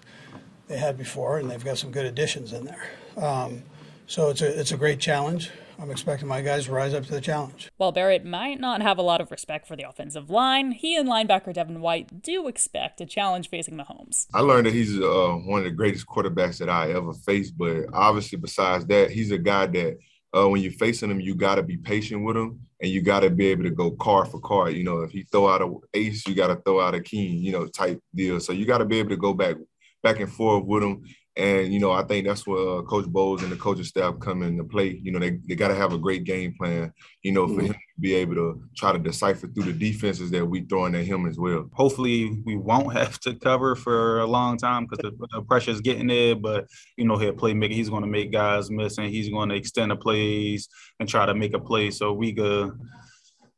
they 0.68 0.78
had 0.78 0.96
before, 0.96 1.38
and 1.38 1.50
they've 1.50 1.64
got 1.64 1.78
some 1.78 1.90
good 1.90 2.06
additions 2.06 2.52
in 2.52 2.64
there. 2.64 2.88
Um, 3.16 3.62
so 4.06 4.30
it's 4.30 4.42
a 4.42 4.60
it's 4.60 4.72
a 4.72 4.76
great 4.76 5.00
challenge. 5.00 5.50
I'm 5.78 5.90
expecting 5.90 6.28
my 6.28 6.40
guys 6.40 6.66
to 6.66 6.72
rise 6.72 6.94
up 6.94 7.04
to 7.06 7.10
the 7.10 7.20
challenge. 7.20 7.68
While 7.78 7.90
Barrett 7.90 8.24
might 8.24 8.60
not 8.60 8.80
have 8.80 8.96
a 8.96 9.02
lot 9.02 9.20
of 9.20 9.30
respect 9.32 9.66
for 9.66 9.74
the 9.74 9.88
offensive 9.88 10.30
line, 10.30 10.70
he 10.70 10.96
and 10.96 11.08
linebacker 11.08 11.52
Devin 11.52 11.80
White 11.80 12.22
do 12.22 12.46
expect 12.46 13.00
a 13.00 13.06
challenge 13.06 13.48
facing 13.48 13.74
Mahomes. 13.74 14.26
I 14.32 14.40
learned 14.40 14.66
that 14.66 14.72
he's 14.72 14.96
uh, 14.96 15.38
one 15.44 15.58
of 15.58 15.64
the 15.64 15.72
greatest 15.72 16.06
quarterbacks 16.06 16.58
that 16.58 16.68
I 16.68 16.92
ever 16.92 17.12
faced, 17.12 17.58
but 17.58 17.86
obviously, 17.92 18.38
besides 18.38 18.86
that, 18.86 19.10
he's 19.10 19.32
a 19.32 19.38
guy 19.38 19.66
that 19.66 19.98
uh, 20.36 20.48
when 20.48 20.62
you're 20.62 20.72
facing 20.72 21.10
him, 21.10 21.20
you 21.20 21.34
got 21.34 21.56
to 21.56 21.62
be 21.62 21.76
patient 21.76 22.24
with 22.24 22.36
him 22.36 22.60
and 22.80 22.90
you 22.90 23.00
got 23.00 23.20
to 23.20 23.30
be 23.30 23.46
able 23.46 23.64
to 23.64 23.70
go 23.70 23.92
card 23.92 24.28
for 24.28 24.40
card. 24.40 24.74
You 24.74 24.84
know, 24.84 25.00
if 25.00 25.10
he 25.10 25.22
throw 25.22 25.48
out 25.48 25.62
a 25.62 25.72
ace, 25.94 26.26
you 26.26 26.34
got 26.34 26.48
to 26.48 26.56
throw 26.56 26.80
out 26.80 26.94
a 26.94 27.00
king, 27.00 27.38
you 27.38 27.52
know, 27.52 27.66
type 27.66 28.00
deal. 28.14 28.40
So 28.40 28.52
you 28.52 28.66
got 28.66 28.78
to 28.78 28.84
be 28.84 28.98
able 28.98 29.10
to 29.10 29.16
go 29.16 29.32
back 29.32 29.56
back 30.04 30.20
and 30.20 30.32
forth 30.32 30.64
with 30.64 30.82
them. 30.82 31.02
And 31.36 31.74
you 31.74 31.80
know, 31.80 31.90
I 31.90 32.04
think 32.04 32.28
that's 32.28 32.46
where 32.46 32.78
uh, 32.78 32.82
Coach 32.82 33.06
Bowles 33.06 33.42
and 33.42 33.50
the 33.50 33.56
coaching 33.56 33.82
staff 33.82 34.20
come 34.20 34.44
into 34.44 34.62
play. 34.62 35.00
You 35.02 35.10
know, 35.10 35.18
they, 35.18 35.40
they 35.48 35.56
got 35.56 35.66
to 35.66 35.74
have 35.74 35.92
a 35.92 35.98
great 35.98 36.22
game 36.22 36.54
plan. 36.56 36.92
You 37.22 37.32
know, 37.32 37.48
for 37.48 37.54
mm-hmm. 37.54 37.66
him 37.66 37.72
to 37.72 38.00
be 38.00 38.14
able 38.14 38.36
to 38.36 38.62
try 38.76 38.92
to 38.92 39.00
decipher 39.00 39.48
through 39.48 39.64
the 39.64 39.72
defenses 39.72 40.30
that 40.30 40.46
we 40.46 40.60
throwing 40.60 40.94
at 40.94 41.04
him 41.04 41.26
as 41.26 41.36
well. 41.36 41.68
Hopefully, 41.72 42.40
we 42.44 42.54
won't 42.54 42.92
have 42.92 43.18
to 43.20 43.34
cover 43.34 43.74
for 43.74 44.20
a 44.20 44.26
long 44.26 44.58
time 44.58 44.86
because 44.86 45.10
the, 45.10 45.26
the 45.32 45.42
pressure 45.42 45.72
is 45.72 45.80
getting 45.80 46.06
there. 46.06 46.36
But 46.36 46.68
you 46.96 47.04
know, 47.04 47.16
he'll 47.16 47.32
playmaker. 47.32 47.72
He's 47.72 47.90
going 47.90 48.02
to 48.02 48.08
make 48.08 48.30
guys 48.30 48.70
miss, 48.70 48.98
and 48.98 49.08
he's 49.08 49.28
going 49.28 49.48
to 49.48 49.56
extend 49.56 49.90
the 49.90 49.96
plays 49.96 50.68
and 51.00 51.08
try 51.08 51.26
to 51.26 51.34
make 51.34 51.54
a 51.54 51.58
play. 51.58 51.90
So 51.90 52.12
we 52.12 52.32
could 52.32 52.78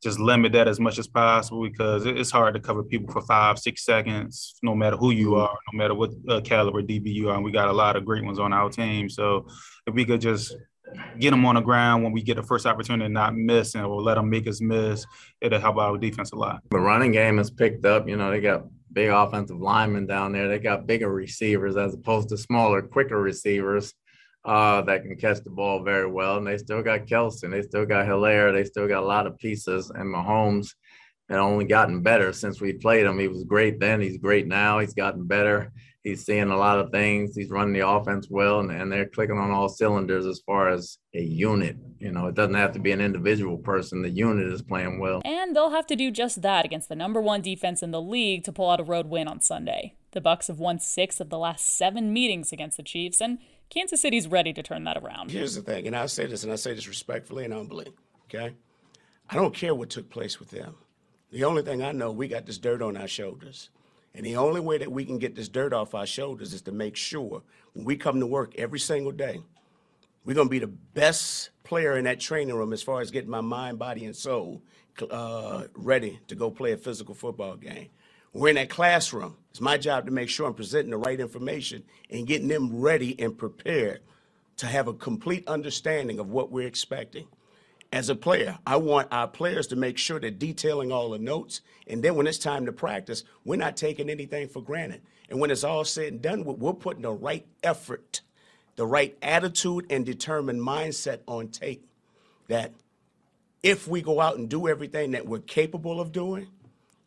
just 0.03 0.19
limit 0.19 0.51
that 0.51 0.67
as 0.67 0.79
much 0.79 0.99
as 0.99 1.07
possible 1.07 1.63
because 1.63 2.05
it's 2.05 2.29
hard 2.29 2.53
to 2.53 2.59
cover 2.59 2.83
people 2.83 3.11
for 3.11 3.21
five, 3.21 3.57
six 3.57 3.83
seconds, 3.83 4.55
no 4.61 4.75
matter 4.75 4.95
who 4.95 5.11
you 5.11 5.29
mm-hmm. 5.29 5.41
are, 5.41 5.57
no 5.71 5.77
matter 5.77 5.95
what 5.95 6.11
uh, 6.29 6.41
caliber 6.41 6.81
DB 6.81 7.13
you 7.13 7.29
are. 7.29 7.35
And 7.35 7.43
we 7.43 7.51
got 7.51 7.69
a 7.69 7.73
lot 7.73 7.95
of 7.95 8.05
great 8.05 8.23
ones 8.23 8.39
on 8.39 8.53
our 8.53 8.69
team. 8.69 9.09
So 9.09 9.47
if 9.87 9.93
we 9.93 10.05
could 10.05 10.21
just 10.21 10.55
get 11.19 11.31
them 11.31 11.45
on 11.45 11.55
the 11.55 11.61
ground 11.61 12.03
when 12.03 12.13
we 12.13 12.21
get 12.21 12.35
the 12.35 12.43
first 12.43 12.65
opportunity 12.65 13.05
and 13.05 13.13
not 13.13 13.35
miss 13.35 13.75
and 13.75 13.85
or 13.85 14.01
let 14.01 14.15
them 14.15 14.29
make 14.29 14.47
us 14.47 14.61
miss, 14.61 15.05
it'll 15.41 15.59
help 15.59 15.77
our 15.77 15.97
defense 15.97 16.31
a 16.31 16.35
lot. 16.35 16.61
The 16.69 16.79
running 16.79 17.11
game 17.11 17.37
has 17.37 17.49
picked 17.49 17.85
up. 17.85 18.07
You 18.07 18.17
know, 18.17 18.29
they 18.29 18.39
got 18.39 18.65
big 18.93 19.09
offensive 19.09 19.59
linemen 19.59 20.05
down 20.05 20.31
there. 20.31 20.47
They 20.47 20.59
got 20.59 20.85
bigger 20.85 21.11
receivers 21.11 21.75
as 21.75 21.93
opposed 21.93 22.29
to 22.29 22.37
smaller, 22.37 22.81
quicker 22.81 23.19
receivers 23.19 23.93
uh, 24.47 24.81
that 24.83 25.03
can 25.03 25.17
catch 25.17 25.43
the 25.43 25.49
ball 25.49 25.83
very 25.83 26.09
well. 26.09 26.37
And 26.37 26.47
they 26.47 26.57
still 26.57 26.81
got 26.81 27.05
Kelce, 27.05 27.49
they 27.51 27.61
still 27.61 27.85
got 27.85 28.07
Helaire, 28.07 28.53
they 28.53 28.63
still 28.63 28.87
got 28.87 29.03
a 29.03 29.05
lot 29.05 29.27
of 29.27 29.37
pieces. 29.37 29.91
And 29.93 30.13
Mahomes 30.13 30.69
had 31.29 31.39
only 31.39 31.65
gotten 31.65 32.01
better 32.01 32.31
since 32.31 32.61
we 32.61 32.73
played 32.73 33.05
him. 33.05 33.19
He 33.19 33.27
was 33.27 33.43
great 33.43 33.79
then, 33.79 33.99
he's 33.99 34.17
great 34.17 34.47
now. 34.47 34.79
He's 34.79 34.93
gotten 34.93 35.27
better. 35.27 35.71
He's 36.03 36.23
seeing 36.23 36.51
a 36.51 36.55
lot 36.55 36.79
of 36.79 36.89
things. 36.89 37.35
He's 37.35 37.49
running 37.49 37.73
the 37.73 37.85
offense 37.85 38.27
well, 38.29 38.61
and, 38.61 38.71
and 38.71 38.89
they're 38.89 39.09
clicking 39.09 39.37
on 39.37 39.51
all 39.51 39.67
cylinders 39.67 40.25
as 40.25 40.39
far 40.45 40.69
as 40.69 40.99
a 41.13 41.21
unit. 41.21 41.75
You 41.99 42.13
know, 42.13 42.27
it 42.27 42.35
doesn't 42.35 42.53
have 42.53 42.71
to 42.73 42.79
be 42.79 42.93
an 42.93 43.01
individual 43.01 43.57
person. 43.57 44.01
The 44.01 44.09
unit 44.09 44.49
is 44.53 44.61
playing 44.61 44.99
well. 45.01 45.21
And 45.25 45.53
they'll 45.53 45.71
have 45.71 45.87
to 45.87 45.97
do 45.97 46.09
just 46.09 46.43
that 46.43 46.63
against 46.63 46.87
the 46.87 46.95
number 46.95 47.19
one 47.19 47.41
defense 47.41 47.83
in 47.83 47.91
the 47.91 48.01
league 48.01 48.45
to 48.45 48.53
pull 48.53 48.69
out 48.69 48.79
a 48.79 48.85
road 48.85 49.07
win 49.07 49.27
on 49.27 49.41
Sunday. 49.41 49.95
The 50.17 50.21
Bucs 50.23 50.47
have 50.47 50.57
won 50.57 50.79
six 50.79 51.19
of 51.19 51.29
the 51.29 51.37
last 51.37 51.77
seven 51.77 52.11
meetings 52.11 52.51
against 52.51 52.77
the 52.77 52.81
Chiefs, 52.81 53.21
and 53.21 53.37
Kansas 53.69 54.01
City's 54.01 54.27
ready 54.27 54.51
to 54.51 54.63
turn 54.63 54.83
that 54.85 54.97
around. 54.97 55.29
Here's 55.29 55.53
the 55.53 55.61
thing, 55.61 55.85
and 55.85 55.95
I 55.95 56.07
say 56.07 56.25
this, 56.25 56.43
and 56.43 56.51
I 56.51 56.55
say 56.55 56.73
this 56.73 56.87
respectfully 56.87 57.45
and 57.45 57.53
humbly, 57.53 57.93
okay? 58.23 58.55
I 59.29 59.35
don't 59.35 59.53
care 59.53 59.75
what 59.75 59.91
took 59.91 60.09
place 60.09 60.39
with 60.39 60.49
them. 60.49 60.73
The 61.29 61.43
only 61.43 61.61
thing 61.61 61.83
I 61.83 61.91
know, 61.91 62.11
we 62.11 62.27
got 62.27 62.47
this 62.47 62.57
dirt 62.57 62.81
on 62.81 62.97
our 62.97 63.07
shoulders. 63.07 63.69
And 64.15 64.25
the 64.25 64.37
only 64.37 64.59
way 64.59 64.79
that 64.79 64.91
we 64.91 65.05
can 65.05 65.19
get 65.19 65.35
this 65.35 65.49
dirt 65.49 65.71
off 65.71 65.93
our 65.93 66.07
shoulders 66.07 66.51
is 66.51 66.63
to 66.63 66.71
make 66.71 66.95
sure 66.95 67.43
when 67.73 67.85
we 67.85 67.95
come 67.95 68.19
to 68.19 68.25
work 68.25 68.55
every 68.55 68.79
single 68.79 69.11
day, 69.11 69.41
we're 70.25 70.33
going 70.33 70.47
to 70.47 70.51
be 70.51 70.57
the 70.57 70.65
best 70.65 71.51
player 71.63 71.95
in 71.95 72.05
that 72.05 72.19
training 72.19 72.55
room 72.55 72.73
as 72.73 72.81
far 72.81 73.01
as 73.01 73.11
getting 73.11 73.29
my 73.29 73.41
mind, 73.41 73.77
body, 73.77 74.03
and 74.03 74.15
soul 74.15 74.63
uh, 75.11 75.65
ready 75.75 76.19
to 76.27 76.33
go 76.33 76.49
play 76.49 76.71
a 76.71 76.77
physical 76.77 77.13
football 77.13 77.55
game. 77.55 77.89
We're 78.33 78.49
in 78.49 78.55
that 78.55 78.69
classroom. 78.69 79.37
It's 79.57 79.61
my 79.63 79.79
job 79.79 80.05
to 80.05 80.11
make 80.11 80.29
sure 80.29 80.45
I'm 80.45 80.53
presenting 80.53 80.91
the 80.91 80.97
right 80.97 81.19
information 81.19 81.83
and 82.11 82.27
getting 82.27 82.47
them 82.47 82.79
ready 82.79 83.19
and 83.19 83.35
prepared 83.35 84.01
to 84.57 84.67
have 84.67 84.87
a 84.87 84.93
complete 84.93 85.47
understanding 85.47 86.19
of 86.19 86.29
what 86.29 86.51
we're 86.51 86.67
expecting. 86.67 87.25
As 87.91 88.07
a 88.07 88.15
player, 88.15 88.59
I 88.67 88.75
want 88.75 89.07
our 89.11 89.27
players 89.27 89.65
to 89.69 89.75
make 89.75 89.97
sure 89.97 90.19
they're 90.19 90.29
detailing 90.29 90.91
all 90.91 91.09
the 91.09 91.17
notes. 91.17 91.61
And 91.87 92.03
then 92.03 92.13
when 92.13 92.27
it's 92.27 92.37
time 92.37 92.67
to 92.67 92.71
practice, 92.71 93.23
we're 93.45 93.55
not 93.55 93.75
taking 93.75 94.11
anything 94.11 94.47
for 94.47 94.61
granted. 94.61 95.01
And 95.27 95.39
when 95.39 95.49
it's 95.49 95.63
all 95.63 95.83
said 95.83 96.13
and 96.13 96.21
done, 96.21 96.43
we're 96.45 96.73
putting 96.73 97.01
the 97.01 97.11
right 97.11 97.47
effort, 97.63 98.21
the 98.75 98.85
right 98.85 99.17
attitude, 99.23 99.87
and 99.89 100.05
determined 100.05 100.61
mindset 100.61 101.21
on 101.27 101.47
tape 101.47 101.89
that 102.47 102.73
if 103.63 103.87
we 103.87 104.03
go 104.03 104.21
out 104.21 104.37
and 104.37 104.49
do 104.49 104.67
everything 104.67 105.09
that 105.13 105.25
we're 105.25 105.39
capable 105.39 105.99
of 105.99 106.11
doing, 106.11 106.45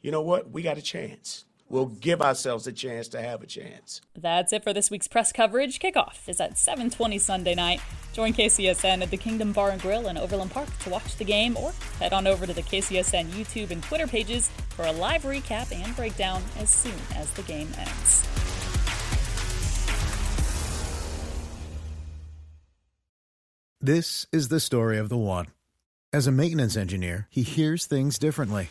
you 0.03 0.11
know 0.11 0.23
what? 0.23 0.51
We 0.51 0.63
got 0.63 0.79
a 0.79 0.83
chance. 0.83 1.45
We'll 1.71 1.87
give 1.87 2.21
ourselves 2.21 2.67
a 2.67 2.73
chance 2.73 3.07
to 3.09 3.23
have 3.23 3.43
a 3.43 3.47
chance. 3.47 4.01
That's 4.19 4.53
it 4.53 4.65
for 4.65 4.73
this 4.73 4.91
week's 4.91 5.07
press 5.07 5.31
coverage. 5.31 5.79
Kickoff 5.79 6.29
is 6.29 6.41
at 6.41 6.59
7:20 6.59 7.17
Sunday 7.21 7.55
night. 7.55 7.81
Join 8.13 8.33
KCSN 8.33 9.03
at 9.03 9.11
the 9.13 9.17
Kingdom 9.17 9.53
Bar 9.53 9.71
and 9.71 9.81
Grill 9.81 10.09
in 10.09 10.19
Overland 10.19 10.51
Park 10.51 10.69
to 10.81 10.91
watch 10.91 11.15
the 11.15 11.25
game, 11.25 11.57
or 11.57 11.73
head 12.01 12.13
on 12.13 12.27
over 12.27 12.45
to 12.45 12.53
the 12.53 12.63
KCSN 12.63 13.29
YouTube 13.29 13.71
and 13.71 13.81
Twitter 13.85 14.09
pages 14.09 14.51
for 14.71 14.85
a 14.85 14.93
live 14.93 15.23
recap 15.23 15.71
and 15.73 15.95
breakdown 15.95 16.43
as 16.59 16.71
soon 16.71 16.99
as 17.15 17.31
the 17.31 17.43
game 17.43 17.73
ends. 17.79 18.27
This 23.81 24.27
is 24.33 24.49
the 24.49 24.61
story 24.61 24.99
of 24.99 25.09
the 25.09 25.17
one. 25.17 25.47
As 26.13 26.27
a 26.27 26.33
maintenance 26.33 26.77
engineer, 26.77 27.29
he 27.31 27.43
hears 27.43 27.87
things 27.87 28.19
differently 28.19 28.71